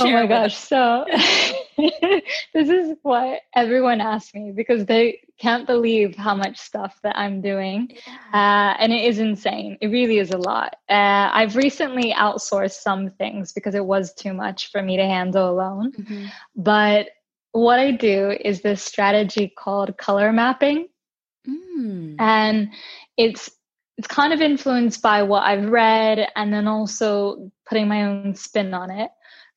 [0.00, 0.56] oh my gosh.
[0.56, 1.06] So,
[2.52, 7.40] this is what everyone asks me because they can't believe how much stuff that I'm
[7.40, 7.88] doing.
[8.32, 9.78] Uh, and it is insane.
[9.80, 10.76] It really is a lot.
[10.88, 15.50] Uh, I've recently outsourced some things because it was too much for me to handle
[15.50, 15.92] alone.
[15.92, 16.26] Mm-hmm.
[16.56, 17.08] But
[17.52, 20.88] what I do is this strategy called color mapping.
[21.48, 22.16] Mm.
[22.18, 22.72] And
[23.16, 23.50] it's
[23.98, 28.72] it's kind of influenced by what I've read and then also putting my own spin
[28.72, 29.10] on it.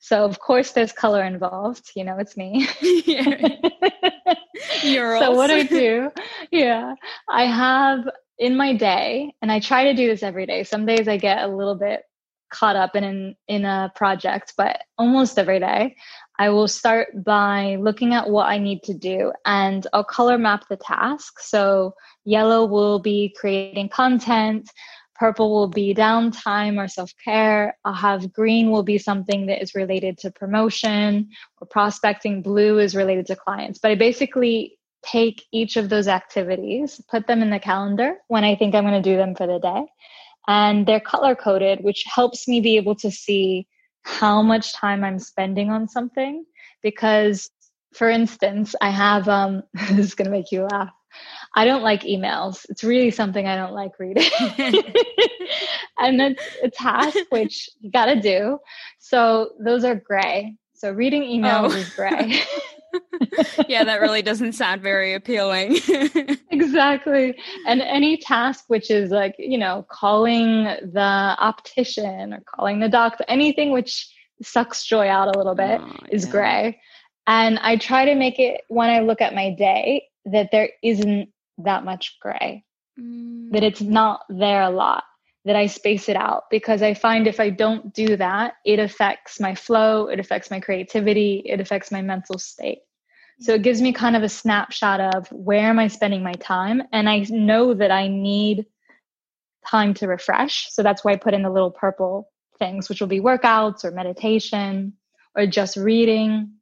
[0.06, 1.89] So of course there's color involved.
[1.96, 2.68] You know, it's me.
[4.84, 6.12] You're so what I do,
[6.52, 6.94] yeah,
[7.28, 10.63] I have in my day, and I try to do this every day.
[10.63, 12.04] Some days I get a little bit
[12.52, 15.96] caught up in in, in a project, but almost every day
[16.38, 20.65] I will start by looking at what I need to do and I'll color map
[20.70, 21.39] the task.
[21.39, 24.70] So yellow will be creating content,
[25.15, 27.78] Purple will be downtime or self care.
[27.86, 32.41] I'll have green will be something that is related to promotion or prospecting.
[32.41, 33.80] Blue is related to clients.
[33.80, 38.56] But I basically take each of those activities, put them in the calendar when I
[38.56, 39.86] think I'm going to do them for the day.
[40.47, 43.67] And they're color coded, which helps me be able to see
[44.04, 46.45] how much time I'm spending on something.
[46.84, 47.49] Because,
[47.93, 50.91] for instance, I have, um, this is going to make you laugh.
[51.56, 52.65] I don't like emails.
[52.70, 54.30] It's really something I don't like reading.
[55.98, 58.60] and it's a task which you got to do.
[59.00, 60.56] So those are gray.
[60.74, 61.78] So reading emails oh.
[61.78, 62.41] is gray.
[63.70, 65.78] yeah, that really doesn't sound very appealing.
[66.52, 67.38] exactly.
[67.65, 73.24] And any task which is like, you know, calling the optician or calling the doctor,
[73.30, 74.10] anything which
[74.41, 76.32] sucks joy out a little bit oh, is yeah.
[76.32, 76.82] gray.
[77.28, 81.30] And I try to make it when I look at my day that there isn't
[81.60, 82.63] that much gray,
[83.00, 83.52] mm.
[83.52, 85.04] that it's not there a lot,
[85.46, 89.39] that I space it out because I find if I don't do that, it affects
[89.39, 92.80] my flow, it affects my creativity, it affects my mental state.
[93.41, 96.82] So it gives me kind of a snapshot of where am I spending my time?
[96.94, 98.65] And I know that I need
[99.68, 100.72] time to refresh.
[100.72, 103.91] So that's why I put in the little purple things, which will be workouts or
[103.91, 104.94] meditation
[105.36, 106.54] or just reading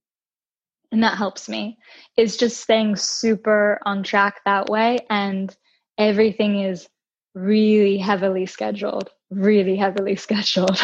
[0.94, 1.78] and that helps me
[2.16, 5.58] is just staying super on track that way and
[5.98, 6.88] everything is
[7.34, 10.80] really heavily scheduled, really heavily scheduled.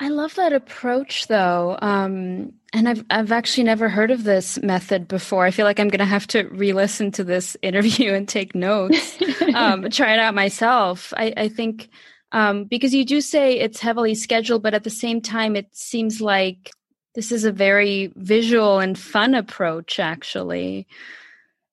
[0.00, 1.78] I love that approach though.
[1.80, 5.46] Um, and I've I've actually never heard of this method before.
[5.46, 9.16] I feel like I'm going to have to re-listen to this interview and take notes,
[9.54, 11.14] um, try it out myself.
[11.16, 11.90] I, I think
[12.32, 16.20] um, because you do say it's heavily scheduled, but at the same time, it seems
[16.20, 16.72] like
[17.14, 19.98] this is a very visual and fun approach.
[19.98, 20.86] Actually,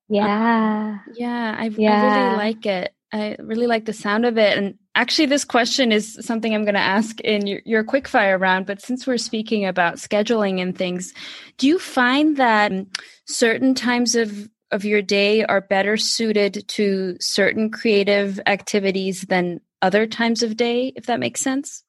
[0.09, 2.03] yeah, uh, yeah, I, yeah.
[2.03, 2.93] I really like it.
[3.13, 4.57] I really like the sound of it.
[4.57, 8.65] And actually, this question is something I'm going to ask in your, your quickfire round.
[8.65, 11.13] But since we're speaking about scheduling and things,
[11.57, 12.71] do you find that
[13.25, 20.07] certain times of of your day are better suited to certain creative activities than other
[20.07, 21.83] times of day, if that makes sense?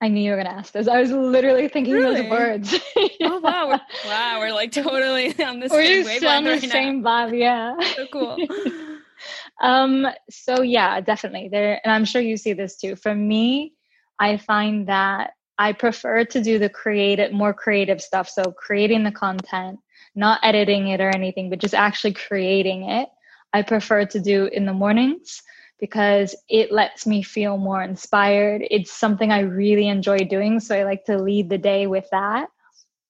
[0.00, 0.88] I knew you were going to ask this.
[0.88, 2.22] I was literally thinking really?
[2.22, 2.74] those words.
[3.22, 3.80] oh wow, we're,
[4.10, 7.38] wow, we're like totally on the we're same wavelength on the right same vibe.
[7.38, 8.36] Yeah, so cool.
[9.62, 10.06] um.
[10.28, 12.94] So yeah, definitely there, and I'm sure you see this too.
[12.94, 13.72] For me,
[14.18, 18.28] I find that I prefer to do the creative, more creative stuff.
[18.28, 19.78] So creating the content,
[20.14, 23.08] not editing it or anything, but just actually creating it.
[23.54, 25.40] I prefer to do in the mornings
[25.78, 28.66] because it lets me feel more inspired.
[28.70, 30.60] It's something I really enjoy doing.
[30.60, 32.48] So I like to lead the day with that.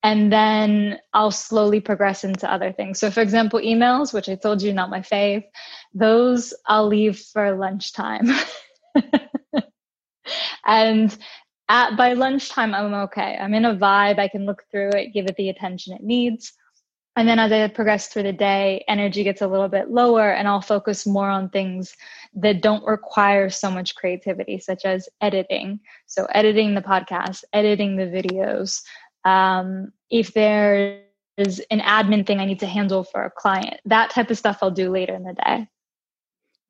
[0.02, 3.00] And then I'll slowly progress into other things.
[3.00, 5.44] So, for example, emails, which I told you not my fave,
[5.94, 8.28] those I'll leave for lunchtime.
[10.64, 11.16] and
[11.68, 13.36] at by lunchtime, I'm okay.
[13.40, 14.18] I'm in a vibe.
[14.18, 16.52] I can look through it, give it the attention it needs.
[17.16, 20.46] And then as I progress through the day, energy gets a little bit lower, and
[20.46, 21.96] I'll focus more on things
[22.34, 25.80] that don't require so much creativity, such as editing.
[26.04, 28.82] So, editing the podcast, editing the videos.
[29.24, 31.00] Um, if there
[31.38, 34.58] is an admin thing I need to handle for a client, that type of stuff
[34.60, 35.68] I'll do later in the day.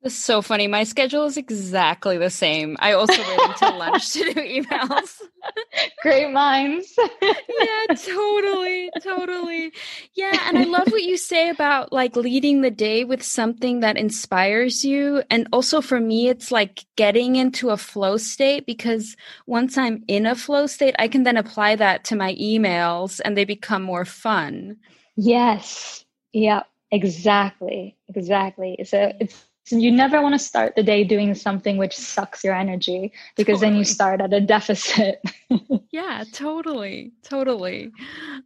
[0.07, 0.69] It's so funny.
[0.69, 2.77] My schedule is exactly the same.
[2.79, 5.21] I also wait until lunch to do emails.
[6.03, 6.97] Great minds.
[6.97, 8.89] yeah, totally.
[9.03, 9.73] Totally.
[10.15, 10.47] Yeah.
[10.47, 14.85] And I love what you say about like leading the day with something that inspires
[14.85, 15.25] you.
[15.29, 20.25] And also for me, it's like getting into a flow state because once I'm in
[20.25, 24.05] a flow state, I can then apply that to my emails and they become more
[24.05, 24.77] fun.
[25.17, 26.05] Yes.
[26.33, 26.63] Yeah.
[26.93, 27.97] Exactly.
[28.15, 28.79] Exactly.
[28.85, 32.55] So it's so you never want to start the day doing something which sucks your
[32.55, 33.71] energy because totally.
[33.73, 35.21] then you start at a deficit.
[35.91, 37.13] yeah, totally.
[37.25, 37.91] Totally.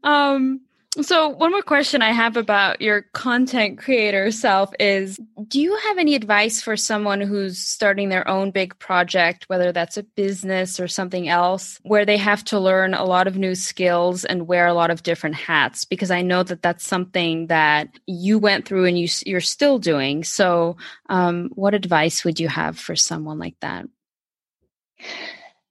[0.02, 0.62] Um
[1.00, 5.98] so, one more question I have about your content creator self is Do you have
[5.98, 10.88] any advice for someone who's starting their own big project, whether that's a business or
[10.88, 14.74] something else, where they have to learn a lot of new skills and wear a
[14.74, 15.84] lot of different hats?
[15.84, 20.24] Because I know that that's something that you went through and you, you're still doing.
[20.24, 20.76] So,
[21.08, 23.86] um, what advice would you have for someone like that?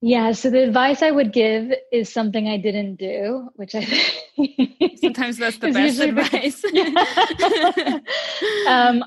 [0.02, 3.82] Yeah, so the advice I would give is something I didn't do, which I
[5.02, 6.64] sometimes that's the best advice.
[8.68, 9.04] um,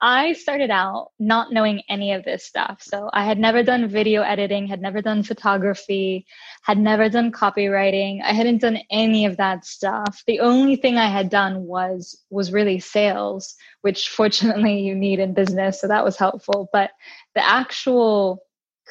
[0.00, 2.80] I started out not knowing any of this stuff.
[2.82, 6.26] So I had never done video editing, had never done photography,
[6.62, 8.20] had never done copywriting.
[8.22, 10.22] I hadn't done any of that stuff.
[10.26, 15.34] The only thing I had done was was really sales, which fortunately you need in
[15.34, 16.68] business, so that was helpful.
[16.72, 16.90] But
[17.34, 18.44] the actual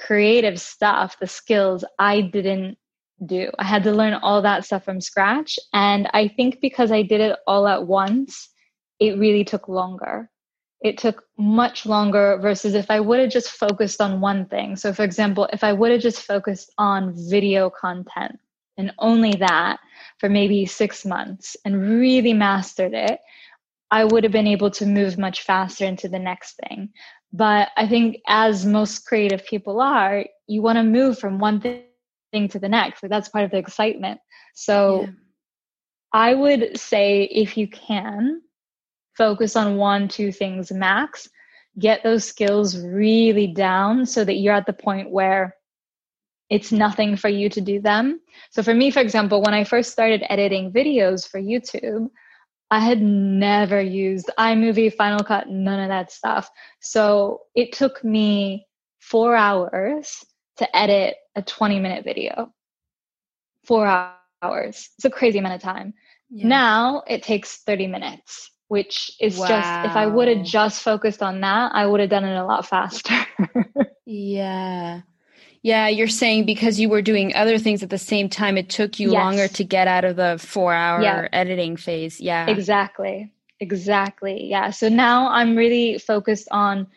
[0.05, 2.77] creative stuff, the skills I didn't
[3.25, 3.49] do.
[3.57, 5.57] I had to learn all that stuff from scratch.
[5.73, 8.49] And I think because I did it all at once,
[8.99, 10.29] it really took longer.
[10.81, 14.75] It took much longer versus if I would have just focused on one thing.
[14.75, 18.37] So, for example, if I would have just focused on video content
[18.77, 19.79] and only that
[20.19, 23.19] for maybe six months and really mastered it,
[23.89, 26.89] I would have been able to move much faster into the next thing.
[27.33, 32.47] But I think as most creative people are, you want to move from one thing
[32.49, 33.03] to the next.
[33.03, 34.19] Like that's part of the excitement.
[34.55, 35.09] So yeah.
[36.13, 38.41] I would say if you can
[39.17, 41.27] focus on one, two things max,
[41.79, 45.55] get those skills really down so that you're at the point where
[46.49, 48.21] it's nothing for you to do them.
[48.51, 52.09] So for me, for example, when I first started editing videos for YouTube,
[52.69, 56.49] I had never used iMovie, Final Cut, none of that stuff.
[56.79, 58.67] So it took me
[58.99, 60.25] four hours
[60.57, 62.51] to edit a 20 minute video.
[63.63, 63.87] Four
[64.43, 64.89] hours.
[64.97, 65.93] It's a crazy amount of time.
[66.29, 66.47] Yeah.
[66.47, 69.47] Now it takes 30 minutes, which is wow.
[69.47, 72.45] just, if I would have just focused on that, I would have done it a
[72.45, 73.15] lot faster.
[74.05, 75.01] yeah.
[75.63, 78.99] Yeah, you're saying because you were doing other things at the same time, it took
[78.99, 79.19] you yes.
[79.19, 81.27] longer to get out of the four hour yeah.
[81.33, 82.19] editing phase.
[82.21, 82.47] Yeah.
[82.47, 83.31] Exactly.
[83.59, 84.45] Exactly.
[84.45, 84.69] Yeah.
[84.69, 86.87] So now I'm really focused on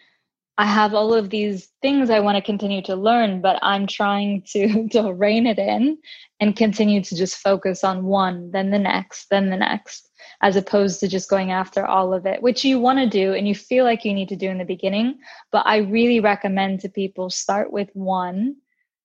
[0.60, 4.42] I have all of these things I want to continue to learn, but I'm trying
[4.48, 5.96] to, to rein it in
[6.38, 10.09] and continue to just focus on one, then the next, then the next,
[10.42, 13.46] as opposed to just going after all of it, which you want to do and
[13.46, 15.18] you feel like you need to do in the beginning.
[15.50, 18.56] But I really recommend to people start with one,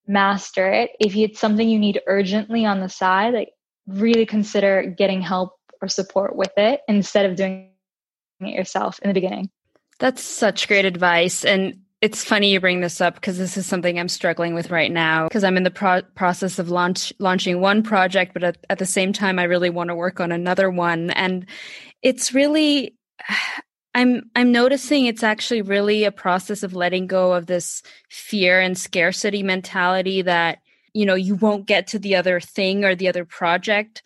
[0.07, 0.91] master it.
[0.99, 3.51] If it's something you need urgently on the side, like
[3.87, 7.69] really consider getting help or support with it instead of doing
[8.41, 9.49] it yourself in the beginning.
[9.99, 11.45] That's such great advice.
[11.45, 14.91] And it's funny you bring this up because this is something I'm struggling with right
[14.91, 18.79] now because I'm in the pro- process of launch launching one project, but at, at
[18.79, 21.09] the same time, I really want to work on another one.
[21.11, 21.47] And
[22.01, 22.95] it's really,
[23.95, 28.77] I'm I'm noticing it's actually really a process of letting go of this fear and
[28.77, 30.59] scarcity mentality that
[30.93, 34.03] you know you won't get to the other thing or the other project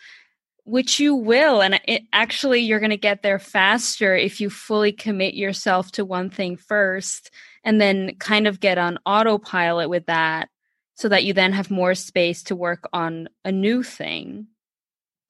[0.63, 4.91] which you will and it, actually you're going to get there faster if you fully
[4.91, 7.31] commit yourself to one thing first
[7.63, 10.49] and then kind of get on autopilot with that
[10.95, 14.47] so that you then have more space to work on a new thing.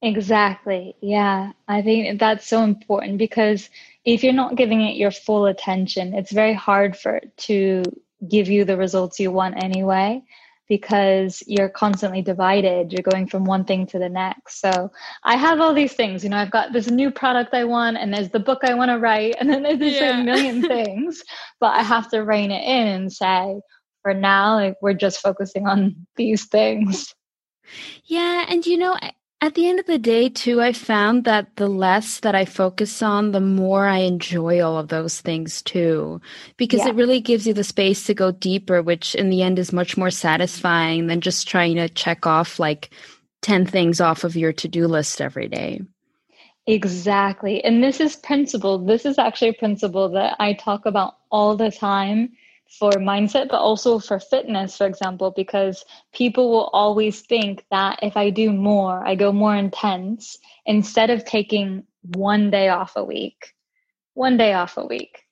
[0.02, 0.96] Exactly.
[1.02, 1.52] Yeah.
[1.68, 3.68] I think that's so important because
[4.04, 7.82] if you're not giving it your full attention it's very hard for it to
[8.28, 10.22] give you the results you want anyway
[10.70, 12.92] because you're constantly divided.
[12.92, 14.60] You're going from one thing to the next.
[14.60, 14.92] So
[15.24, 16.22] I have all these things.
[16.22, 18.92] You know, I've got this new product I want, and there's the book I want
[18.92, 20.20] to write, and then there's yeah.
[20.20, 21.24] a million things.
[21.58, 23.60] But I have to rein it in and say,
[24.02, 27.12] for now, like we're just focusing on these things.
[28.04, 28.96] Yeah, and you know,
[29.42, 33.02] at the end of the day, too, I found that the less that I focus
[33.02, 36.20] on, the more I enjoy all of those things, too,
[36.58, 36.88] because yeah.
[36.88, 39.96] it really gives you the space to go deeper, which in the end is much
[39.96, 42.90] more satisfying than just trying to check off like
[43.40, 45.80] 10 things off of your to do list every day.
[46.66, 47.64] Exactly.
[47.64, 48.78] And this is principle.
[48.78, 52.32] This is actually a principle that I talk about all the time
[52.78, 58.16] for mindset, but also for fitness, for example, because people will always think that if
[58.16, 63.54] I do more, I go more intense, instead of taking one day off a week,
[64.14, 65.24] one day off a week,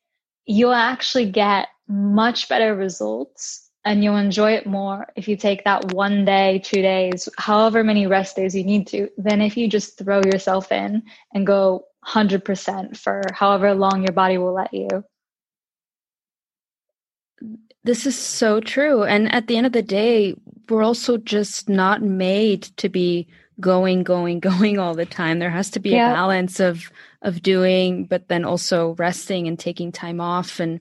[0.47, 5.93] you'll actually get much better results and you'll enjoy it more if you take that
[5.93, 9.97] one day, two days, however many rest days you need to, than if you just
[9.97, 14.89] throw yourself in and go 100% for however long your body will let you.
[17.89, 19.03] This is so true.
[19.03, 20.35] And at the end of the day,
[20.69, 23.27] we're also just not made to be
[23.61, 25.39] going, going, going all the time.
[25.39, 26.11] There has to be yeah.
[26.11, 30.61] a balance of of doing, but then also resting and taking time off.
[30.61, 30.81] And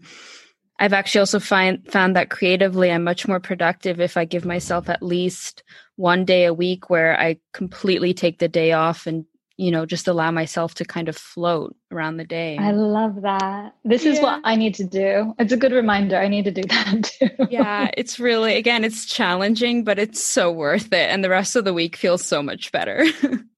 [0.80, 4.90] I've actually also find found that creatively I'm much more productive if I give myself
[4.90, 5.64] at least
[5.96, 9.24] one day a week where I completely take the day off and
[9.58, 12.58] you know, just allow myself to kind of float around the day.
[12.60, 13.74] I love that.
[13.84, 14.12] This yeah.
[14.12, 15.34] is what I need to do.
[15.40, 16.16] It's a good reminder.
[16.16, 17.48] I need to do that too.
[17.50, 21.10] yeah, it's really, again, it's challenging, but it's so worth it.
[21.10, 23.04] And the rest of the week feels so much better.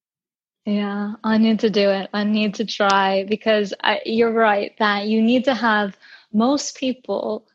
[0.65, 2.09] yeah, I need to do it.
[2.13, 5.97] I need to try because I, you're right that you need to have
[6.31, 7.45] most people.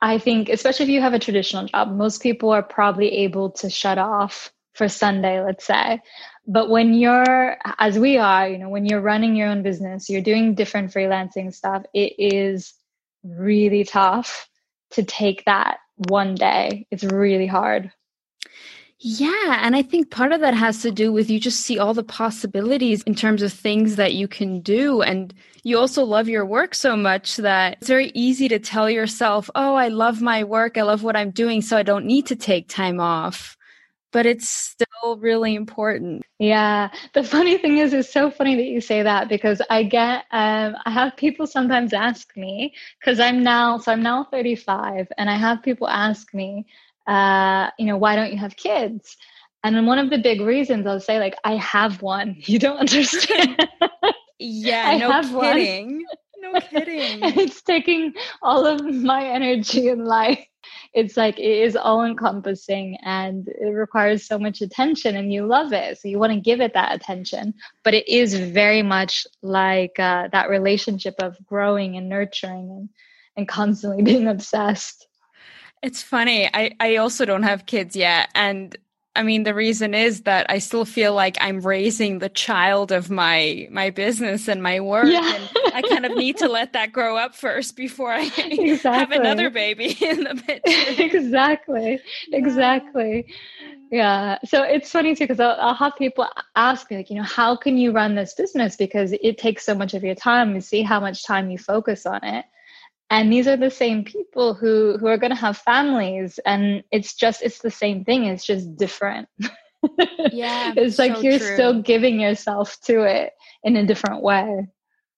[0.00, 3.68] I think, especially if you have a traditional job, most people are probably able to
[3.68, 6.00] shut off for Sunday, let's say.
[6.46, 10.22] But when you're, as we are, you know, when you're running your own business, you're
[10.22, 12.74] doing different freelancing stuff, it is
[13.22, 14.48] really tough
[14.90, 16.86] to take that one day.
[16.90, 17.92] It's really hard.
[19.04, 19.58] Yeah.
[19.60, 22.04] And I think part of that has to do with you just see all the
[22.04, 25.02] possibilities in terms of things that you can do.
[25.02, 29.50] And you also love your work so much that it's very easy to tell yourself,
[29.56, 30.78] oh, I love my work.
[30.78, 31.62] I love what I'm doing.
[31.62, 33.56] So I don't need to take time off
[34.12, 36.22] but it's still really important.
[36.38, 36.90] Yeah.
[37.14, 40.76] The funny thing is, it's so funny that you say that because I get, um,
[40.84, 45.36] I have people sometimes ask me, because I'm now, so I'm now 35, and I
[45.36, 46.66] have people ask me,
[47.06, 49.16] uh, you know, why don't you have kids?
[49.64, 52.36] And then one of the big reasons I'll say, like, I have one.
[52.46, 53.68] You don't understand.
[54.38, 56.04] yeah, I no have kidding.
[56.40, 56.52] One.
[56.54, 57.20] No kidding.
[57.22, 60.44] it's taking all of my energy in life
[60.92, 65.72] it's like it is all encompassing and it requires so much attention and you love
[65.72, 65.98] it.
[65.98, 67.54] So you want to give it that attention.
[67.82, 72.88] But it is very much like uh, that relationship of growing and nurturing and,
[73.36, 75.06] and constantly being obsessed.
[75.82, 76.48] It's funny.
[76.52, 78.28] I i also don't have kids yet.
[78.34, 78.76] And
[79.14, 83.10] I mean, the reason is that I still feel like I'm raising the child of
[83.10, 85.34] my my business and my work, yeah.
[85.34, 88.90] and I kind of need to let that grow up first before I exactly.
[88.90, 91.02] have another baby in the picture.
[91.02, 92.00] exactly,
[92.32, 93.26] exactly.
[93.90, 94.38] Yeah.
[94.44, 97.56] So it's funny too because I'll, I'll, have people ask me, like, you know, how
[97.56, 100.54] can you run this business because it takes so much of your time.
[100.54, 102.44] You see how much time you focus on it,
[103.12, 107.14] and these are the same people who who are going to have families and it's
[107.14, 109.28] just it's the same thing it's just different
[110.32, 111.54] yeah it's like so you're true.
[111.54, 114.66] still giving yourself to it in a different way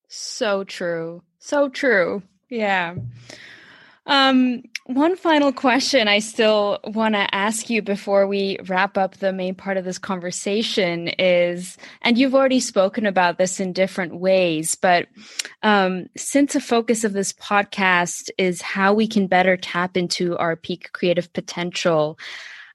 [0.08, 1.22] so true.
[1.38, 2.22] So true.
[2.48, 2.94] Yeah.
[4.06, 9.32] Um one final question I still want to ask you before we wrap up the
[9.32, 14.74] main part of this conversation is, and you've already spoken about this in different ways,
[14.74, 15.08] but
[15.62, 20.54] um, since a focus of this podcast is how we can better tap into our
[20.54, 22.18] peak creative potential,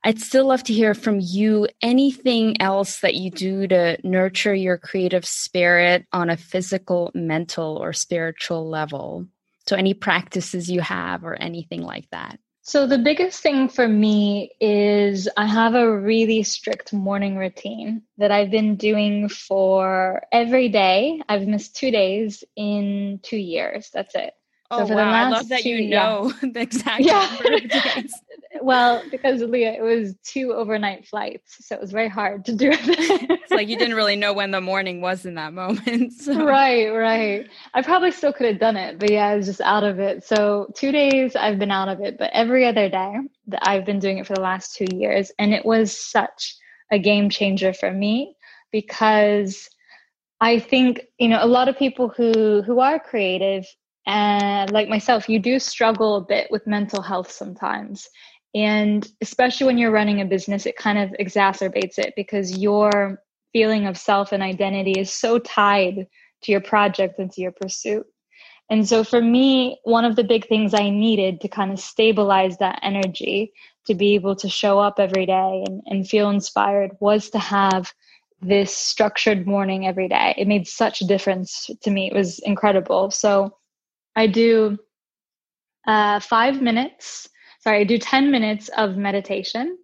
[0.03, 4.77] I'd still love to hear from you anything else that you do to nurture your
[4.77, 9.27] creative spirit on a physical, mental, or spiritual level.
[9.67, 12.39] So, any practices you have or anything like that?
[12.61, 18.31] So, the biggest thing for me is I have a really strict morning routine that
[18.31, 21.21] I've been doing for every day.
[21.27, 23.89] I've missed two days in two years.
[23.93, 24.33] That's it.
[24.71, 25.11] Oh, so wow.
[25.11, 26.49] I love that two, you know yeah.
[26.53, 28.03] the exact yeah.
[28.53, 28.61] Number of days.
[28.61, 32.69] well, because Leah, it was two overnight flights, so it was very hard to do
[32.71, 32.79] it.
[32.83, 36.13] it's like you didn't really know when the morning was in that moment.
[36.19, 36.45] So.
[36.45, 37.47] Right, right.
[37.73, 40.23] I probably still could have done it, but yeah, I was just out of it.
[40.23, 43.15] So two days I've been out of it, but every other day
[43.47, 46.55] that I've been doing it for the last two years, and it was such
[46.91, 48.35] a game changer for me
[48.71, 49.69] because
[50.41, 53.65] I think you know a lot of people who who are creative
[54.09, 58.09] and like myself, you do struggle a bit with mental health sometimes.
[58.55, 63.21] And especially when you're running a business, it kind of exacerbates it because your
[63.53, 66.07] feeling of self and identity is so tied
[66.43, 68.05] to your project and to your pursuit.
[68.69, 72.57] And so for me, one of the big things I needed to kind of stabilize
[72.57, 73.51] that energy
[73.87, 77.91] to be able to show up every day and, and feel inspired was to have
[78.41, 80.35] this structured morning every day.
[80.37, 82.07] It made such a difference to me.
[82.07, 83.11] It was incredible.
[83.11, 83.57] So
[84.15, 84.77] I do
[85.87, 87.27] uh, five minutes,
[87.59, 89.77] sorry, I do 10 minutes of meditation.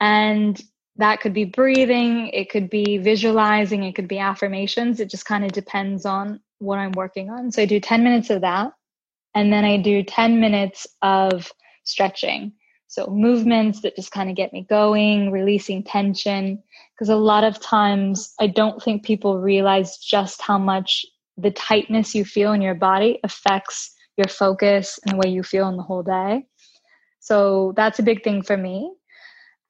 [0.00, 0.60] And
[0.96, 5.00] that could be breathing, it could be visualizing, it could be affirmations.
[5.00, 7.50] It just kind of depends on what I'm working on.
[7.50, 8.72] So I do 10 minutes of that.
[9.34, 11.50] And then I do 10 minutes of
[11.84, 12.52] stretching.
[12.88, 16.62] So movements that just kind of get me going, releasing tension.
[16.94, 21.06] Because a lot of times I don't think people realize just how much
[21.38, 25.68] the tightness you feel in your body affects your focus and the way you feel
[25.68, 26.44] in the whole day.
[27.20, 28.92] So that's a big thing for me.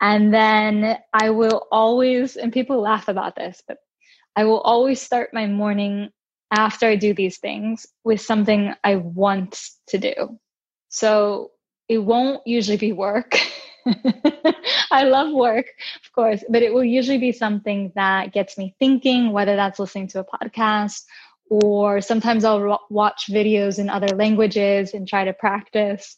[0.01, 3.78] And then I will always, and people laugh about this, but
[4.36, 6.11] I will always start my morning
[6.53, 10.38] after I do these things with something I want to do.
[10.88, 11.53] So
[11.88, 13.38] it won't usually be work.
[14.90, 15.66] I love work,
[16.05, 20.09] of course, but it will usually be something that gets me thinking, whether that's listening
[20.09, 21.05] to a podcast
[21.51, 26.16] or sometimes I'll watch videos in other languages and try to practice.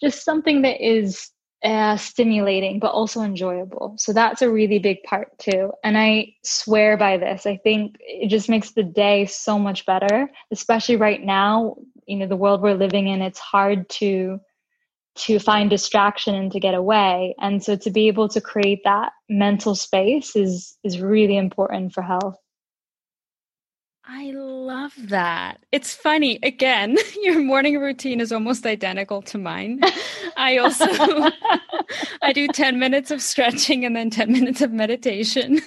[0.00, 1.30] Just something that is
[1.62, 3.94] uh, stimulating but also enjoyable.
[3.98, 5.72] So that's a really big part too.
[5.84, 7.46] And I swear by this.
[7.46, 11.76] I think it just makes the day so much better, especially right now.
[12.06, 14.40] You know, the world we're living in, it's hard to
[15.16, 19.12] to find distraction and to get away and so to be able to create that
[19.28, 22.36] mental space is is really important for health
[24.12, 25.60] I love that.
[25.70, 26.40] It's funny.
[26.42, 29.80] Again, your morning routine is almost identical to mine.
[30.36, 30.84] I also
[32.22, 35.60] I do 10 minutes of stretching and then 10 minutes of meditation.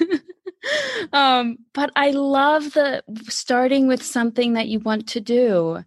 [1.13, 5.81] um, but I love the starting with something that you want to do.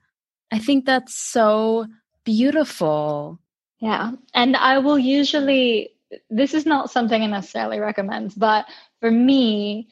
[0.50, 1.86] I think that's so
[2.24, 3.38] beautiful.
[3.80, 4.12] Yeah.
[4.32, 5.90] And I will usually
[6.30, 8.64] this is not something I necessarily recommend, but
[9.00, 9.88] for me,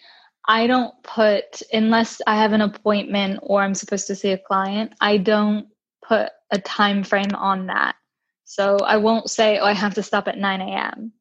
[0.46, 4.92] I don't put, unless I have an appointment or I'm supposed to see a client,
[5.00, 5.68] I don't
[6.06, 7.96] put a time frame on that.
[8.44, 11.12] So I won't say, oh, I have to stop at 9 a.m.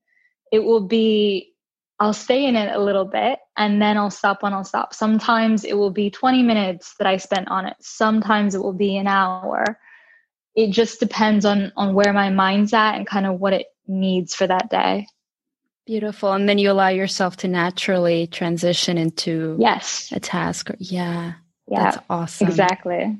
[0.51, 1.53] It will be,
[1.99, 4.93] I'll stay in it a little bit and then I'll stop when I'll stop.
[4.93, 7.77] Sometimes it will be 20 minutes that I spent on it.
[7.79, 9.79] Sometimes it will be an hour.
[10.55, 14.35] It just depends on on where my mind's at and kind of what it needs
[14.35, 15.07] for that day.
[15.85, 16.31] Beautiful.
[16.31, 20.69] And then you allow yourself to naturally transition into yes a task.
[20.79, 21.33] Yeah.
[21.67, 21.83] Yeah.
[21.83, 22.47] That's awesome.
[22.47, 23.17] Exactly.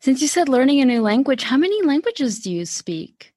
[0.00, 3.34] Since you said learning a new language, how many languages do you speak?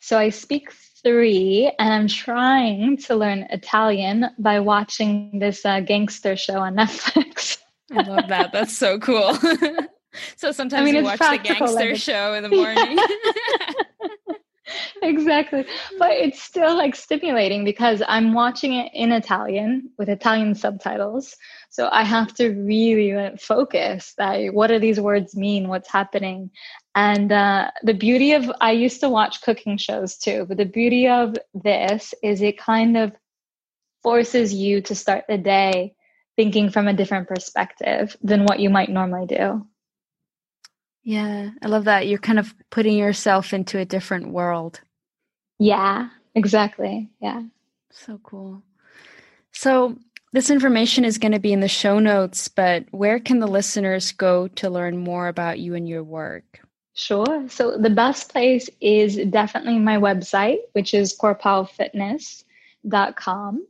[0.00, 0.70] So I speak
[1.02, 7.58] three, and I'm trying to learn Italian by watching this uh, gangster show on Netflix.
[7.92, 8.52] I love that.
[8.52, 9.34] That's so cool.
[10.36, 12.02] so sometimes I mean, you watch the gangster language.
[12.02, 12.98] show in the morning.
[15.02, 15.64] Exactly.
[15.98, 21.36] But it's still like stimulating because I'm watching it in Italian with Italian subtitles.
[21.70, 25.68] So I have to really focus that what do these words mean?
[25.68, 26.50] What's happening?
[26.94, 31.08] And uh, the beauty of, I used to watch cooking shows too, but the beauty
[31.08, 33.12] of this is it kind of
[34.02, 35.94] forces you to start the day
[36.36, 39.66] thinking from a different perspective than what you might normally do.
[41.04, 42.08] Yeah, I love that.
[42.08, 44.80] You're kind of putting yourself into a different world.
[45.58, 47.10] Yeah, exactly.
[47.20, 47.42] Yeah.
[47.90, 48.62] So cool.
[49.52, 49.98] So,
[50.32, 54.10] this information is going to be in the show notes, but where can the listeners
[54.10, 56.58] go to learn more about you and your work?
[56.94, 57.48] Sure.
[57.48, 63.66] So, the best place is definitely my website, which is corpaofitness.com.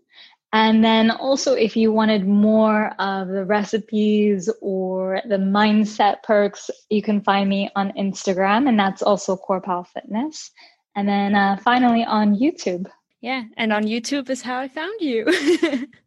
[0.55, 7.03] And then also, if you wanted more of the recipes or the mindset perks, you
[7.03, 10.53] can find me on Instagram, and that's also Corpão Fitness.
[10.95, 12.87] And then uh, finally on YouTube.
[13.21, 15.27] Yeah, and on YouTube is how I found you.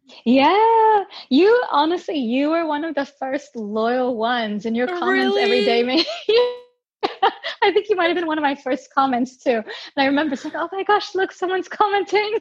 [0.24, 5.42] yeah, you honestly, you were one of the first loyal ones in your comments really?
[5.42, 6.04] every day.
[7.62, 9.56] I think you might have been one of my first comments too.
[9.60, 12.38] And I remember saying, "Oh my gosh, look, someone's commenting."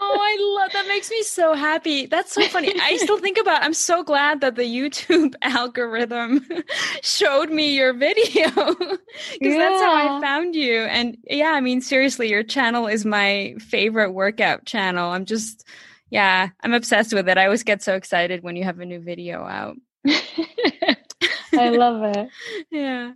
[0.00, 2.06] Oh, I love that makes me so happy.
[2.06, 2.72] That's so funny.
[2.80, 6.46] I still think about I'm so glad that the YouTube algorithm
[7.02, 8.98] showed me your video because
[9.40, 9.58] yeah.
[9.58, 10.82] that's how I found you.
[10.82, 15.10] And yeah, I mean seriously, your channel is my favorite workout channel.
[15.10, 15.66] I'm just
[16.10, 17.38] yeah, I'm obsessed with it.
[17.38, 19.76] I always get so excited when you have a new video out.
[20.06, 22.28] I love it.
[22.70, 23.12] yeah.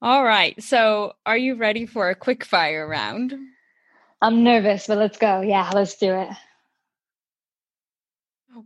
[0.00, 0.60] All right.
[0.62, 3.34] So, are you ready for a quick fire round?
[4.20, 5.40] I'm nervous, but let's go.
[5.40, 6.28] Yeah, let's do it.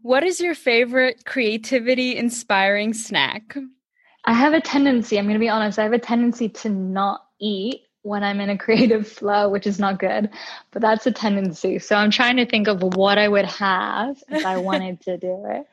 [0.00, 3.56] What is your favorite creativity inspiring snack?
[4.24, 7.26] I have a tendency, I'm going to be honest, I have a tendency to not
[7.40, 10.30] eat when I'm in a creative flow, which is not good,
[10.70, 11.78] but that's a tendency.
[11.78, 15.44] So I'm trying to think of what I would have if I wanted to do
[15.46, 15.66] it.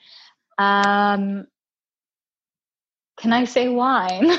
[0.57, 1.47] Um,
[3.19, 4.32] can I say wine?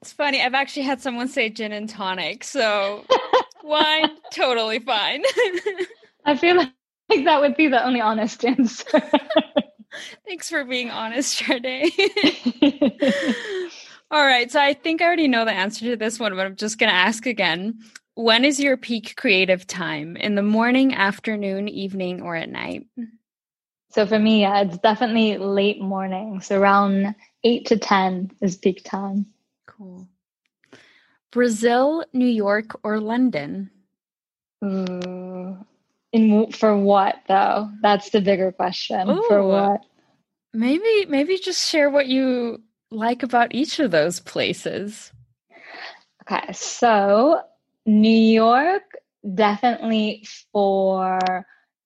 [0.00, 0.40] it's funny.
[0.40, 2.44] I've actually had someone say gin and tonic.
[2.44, 3.04] So
[3.62, 5.22] wine, totally fine.
[6.24, 6.72] I feel like
[7.24, 9.02] that would be the only honest answer.
[10.26, 11.90] Thanks for being honest, Chardét.
[14.10, 14.50] All right.
[14.50, 16.90] So I think I already know the answer to this one, but I'm just going
[16.90, 17.78] to ask again.
[18.14, 20.16] When is your peak creative time?
[20.16, 22.86] In the morning, afternoon, evening, or at night?
[23.90, 26.40] So for me, yeah, it's definitely late morning.
[26.40, 29.26] So around 8 to 10 is peak time.
[29.66, 30.08] Cool.
[31.36, 33.70] Brazil, New York, or London?
[34.64, 35.66] Mm,
[36.10, 37.68] in for what though?
[37.82, 39.10] That's the bigger question.
[39.10, 39.82] Ooh, for what?
[40.54, 45.12] Maybe maybe just share what you like about each of those places.
[46.22, 47.42] Okay, so
[47.84, 48.84] New York
[49.34, 51.18] definitely for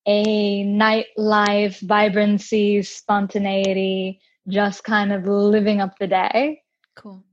[0.07, 6.63] a nightlife vibrancy, spontaneity, just kind of living up the day.
[6.95, 7.25] Cool.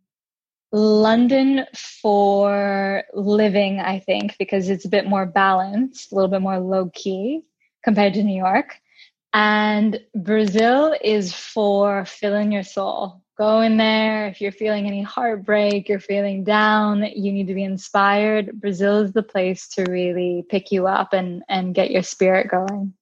[0.71, 1.65] London
[2.01, 6.89] for living, I think, because it's a bit more balanced, a little bit more low
[6.93, 7.41] key
[7.83, 8.79] compared to New York.
[9.33, 13.21] And Brazil is for filling your soul.
[13.37, 14.27] Go in there.
[14.27, 18.59] If you're feeling any heartbreak, you're feeling down, you need to be inspired.
[18.59, 22.93] Brazil is the place to really pick you up and, and get your spirit going.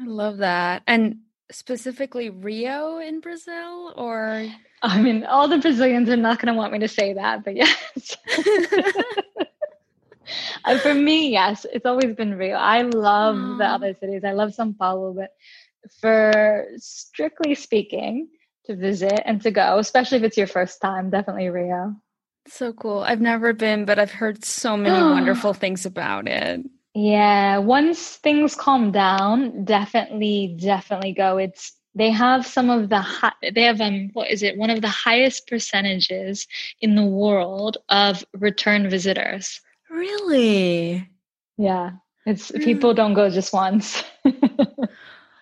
[0.00, 0.82] I love that.
[0.86, 1.18] And
[1.52, 4.48] specifically Rio in Brazil or
[4.82, 7.54] I mean, all the Brazilians are not going to want me to say that, but
[7.54, 8.16] yes.
[10.64, 12.56] uh, for me, yes, it's always been Rio.
[12.56, 13.58] I love Aww.
[13.58, 14.24] the other cities.
[14.24, 15.30] I love Sao Paulo, but
[16.00, 18.26] for strictly speaking,
[18.66, 21.96] to visit and to go, especially if it's your first time, definitely Rio.
[22.48, 23.00] So cool.
[23.00, 26.60] I've never been, but I've heard so many wonderful things about it.
[26.94, 31.38] Yeah, once things calm down, definitely, definitely go.
[31.38, 34.80] It's they have some of the high, they have um what is it one of
[34.80, 36.46] the highest percentages
[36.80, 39.60] in the world of return visitors.
[39.90, 41.08] Really?
[41.58, 41.92] Yeah
[42.24, 44.02] it's people don't go just once.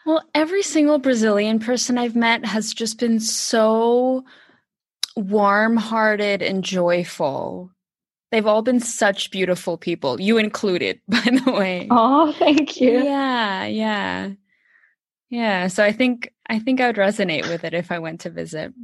[0.07, 4.25] Well every single brazilian person i've met has just been so
[5.15, 7.71] warm-hearted and joyful
[8.31, 13.67] they've all been such beautiful people you included by the way oh thank you yeah
[13.67, 14.31] yeah
[15.31, 18.31] yeah, so I think I think I would resonate with it if I went to
[18.31, 18.75] visit.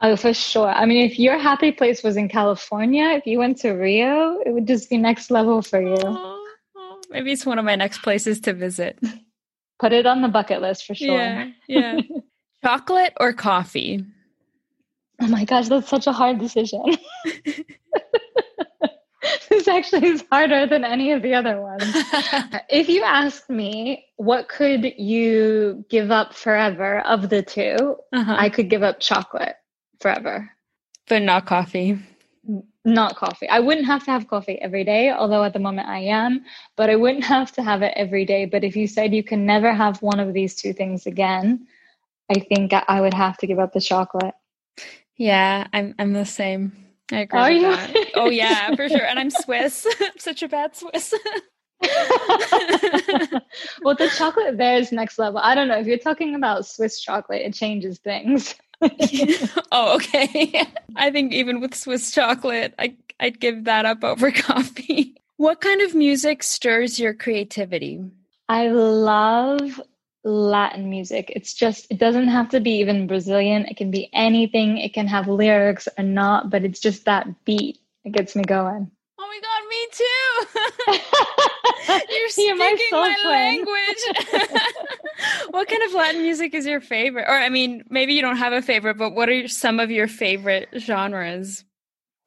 [0.00, 0.68] Oh, for sure.
[0.68, 4.52] I mean, if your happy place was in California, if you went to Rio, it
[4.52, 5.98] would just be next level for you.
[5.98, 8.98] Oh, oh, maybe it's one of my next places to visit.
[9.78, 11.16] Put it on the bucket list for sure.
[11.16, 11.50] Yeah.
[11.66, 12.00] Yeah.
[12.64, 14.04] Chocolate or coffee?
[15.20, 16.82] Oh my gosh, that's such a hard decision.
[19.48, 21.82] this actually is harder than any of the other ones.
[22.68, 28.36] if you ask me, what could you give up forever of the 2 uh-huh.
[28.38, 29.56] I could give up chocolate
[30.00, 30.50] forever.
[31.08, 31.98] But not coffee.
[32.84, 33.48] Not coffee.
[33.48, 36.44] I wouldn't have to have coffee every day, although at the moment I am,
[36.76, 38.46] but I wouldn't have to have it every day.
[38.46, 41.66] But if you said you can never have one of these two things again,
[42.30, 44.34] I think I would have to give up the chocolate.
[45.16, 46.89] Yeah, I'm I'm the same.
[47.12, 47.38] I agree.
[47.38, 47.76] Are you?
[48.14, 49.04] Oh yeah, for sure.
[49.04, 49.86] And I'm Swiss.
[50.00, 51.14] I'm such a bad Swiss.
[53.82, 55.40] well, the chocolate there is next level.
[55.42, 58.54] I don't know if you're talking about Swiss chocolate, it changes things.
[59.72, 60.66] oh, okay.
[60.96, 65.16] I think even with Swiss chocolate, I I'd give that up over coffee.
[65.36, 68.04] What kind of music stirs your creativity?
[68.48, 69.80] I love
[70.24, 71.32] Latin music.
[71.34, 73.64] It's just, it doesn't have to be even Brazilian.
[73.66, 74.78] It can be anything.
[74.78, 78.90] It can have lyrics or not, but it's just that beat that gets me going.
[79.18, 80.44] Oh my God, me too.
[82.18, 84.04] You're speaking my, my language.
[85.50, 87.26] what kind of Latin music is your favorite?
[87.28, 90.06] Or, I mean, maybe you don't have a favorite, but what are some of your
[90.08, 91.64] favorite genres?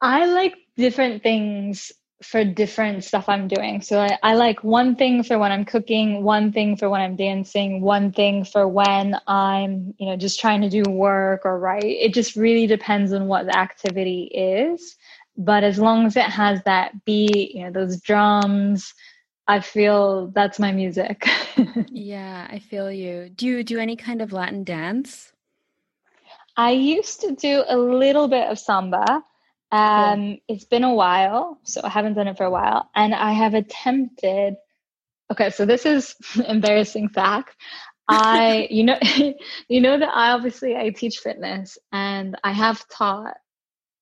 [0.00, 1.92] I like different things
[2.22, 3.82] for different stuff I'm doing.
[3.82, 7.16] So I, I, like one thing for when I'm cooking, one thing for when I'm
[7.16, 11.84] dancing, one thing for when I'm, you know, just trying to do work or write.
[11.84, 14.96] It just really depends on what the activity is.
[15.36, 18.94] But as long as it has that beat, you know, those drums,
[19.46, 21.28] I feel that's my music.
[21.90, 23.28] yeah, I feel you.
[23.28, 25.32] Do you do any kind of Latin dance?
[26.56, 29.24] I used to do a little bit of samba
[29.74, 33.32] um, It's been a while, so I haven't done it for a while, and I
[33.32, 34.54] have attempted.
[35.32, 36.14] Okay, so this is
[36.48, 37.56] embarrassing fact.
[38.08, 38.98] I, you know,
[39.68, 43.34] you know that I obviously I teach fitness, and I have taught.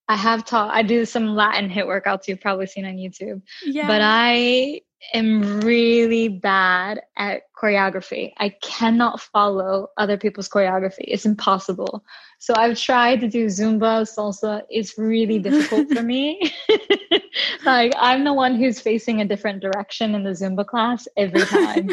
[0.07, 0.73] I have taught.
[0.73, 3.41] I do some Latin HIIT workouts you've probably seen on YouTube.
[3.63, 3.87] Yeah.
[3.87, 4.81] But I
[5.13, 8.33] am really bad at choreography.
[8.37, 11.05] I cannot follow other people's choreography.
[11.07, 12.03] It's impossible.
[12.39, 14.63] So I've tried to do Zumba, salsa.
[14.69, 16.53] It's really difficult for me.
[17.65, 21.89] like I'm the one who's facing a different direction in the Zumba class every time.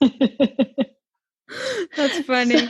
[1.96, 2.68] That's funny.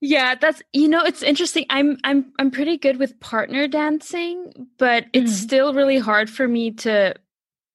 [0.00, 1.64] Yeah, that's you know it's interesting.
[1.70, 5.42] I'm I'm I'm pretty good with partner dancing, but it's mm.
[5.42, 7.14] still really hard for me to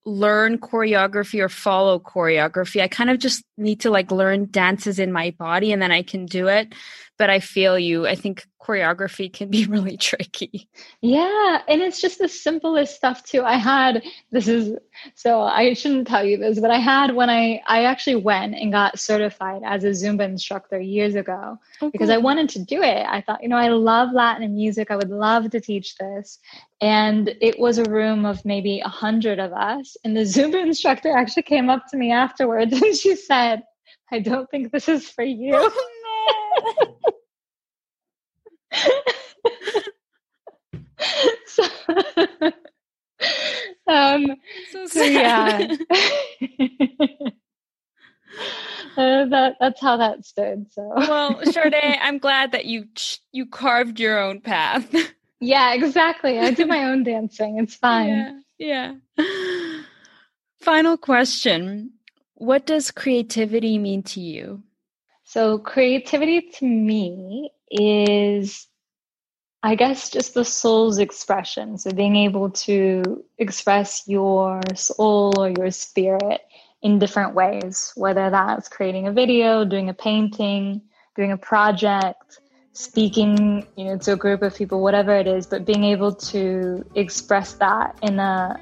[0.05, 2.81] learn choreography or follow choreography.
[2.81, 6.01] I kind of just need to like learn dances in my body and then I
[6.03, 6.73] can do it.
[7.17, 8.07] But I feel you.
[8.07, 10.69] I think choreography can be really tricky.
[11.01, 11.61] Yeah.
[11.67, 13.43] And it's just the simplest stuff too.
[13.43, 14.77] I had this is
[15.15, 18.71] so I shouldn't tell you this, but I had when I I actually went and
[18.71, 21.85] got certified as a Zumba instructor years ago okay.
[21.87, 23.05] Oh, because I wanted to do it.
[23.07, 24.91] I thought, you know, I love Latin music.
[24.91, 26.39] I would love to teach this.
[26.81, 29.97] And it was a room of maybe a hundred of us.
[30.03, 33.63] And the Zumba instructor actually came up to me afterwards and she said,
[34.11, 35.53] I don't think this is for you.
[35.55, 35.89] Oh,
[36.83, 37.13] no.
[41.45, 41.63] so,
[43.87, 44.35] um,
[44.71, 45.75] so, so yeah.
[48.97, 50.65] Uh, that that's how that stood.
[50.71, 52.85] So well, Chardét, I'm glad that you
[53.31, 54.93] you carved your own path.
[55.39, 56.39] yeah, exactly.
[56.39, 57.57] I do my own dancing.
[57.57, 58.43] It's fine.
[58.57, 58.95] Yeah.
[59.17, 59.81] yeah.
[60.61, 61.91] Final question:
[62.35, 64.63] What does creativity mean to you?
[65.31, 68.67] So, creativity to me is
[69.63, 71.77] I guess just the soul's expression.
[71.77, 76.41] So being able to express your soul or your spirit
[76.81, 80.81] in different ways, whether that's creating a video, doing a painting,
[81.15, 82.41] doing a project,
[82.73, 86.83] speaking, you know, to a group of people, whatever it is, but being able to
[86.95, 88.59] express that in a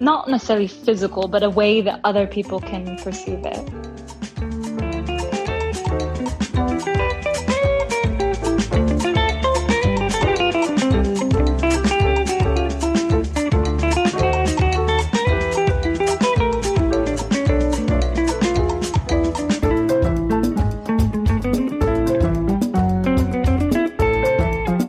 [0.00, 4.09] not necessarily physical, but a way that other people can perceive it.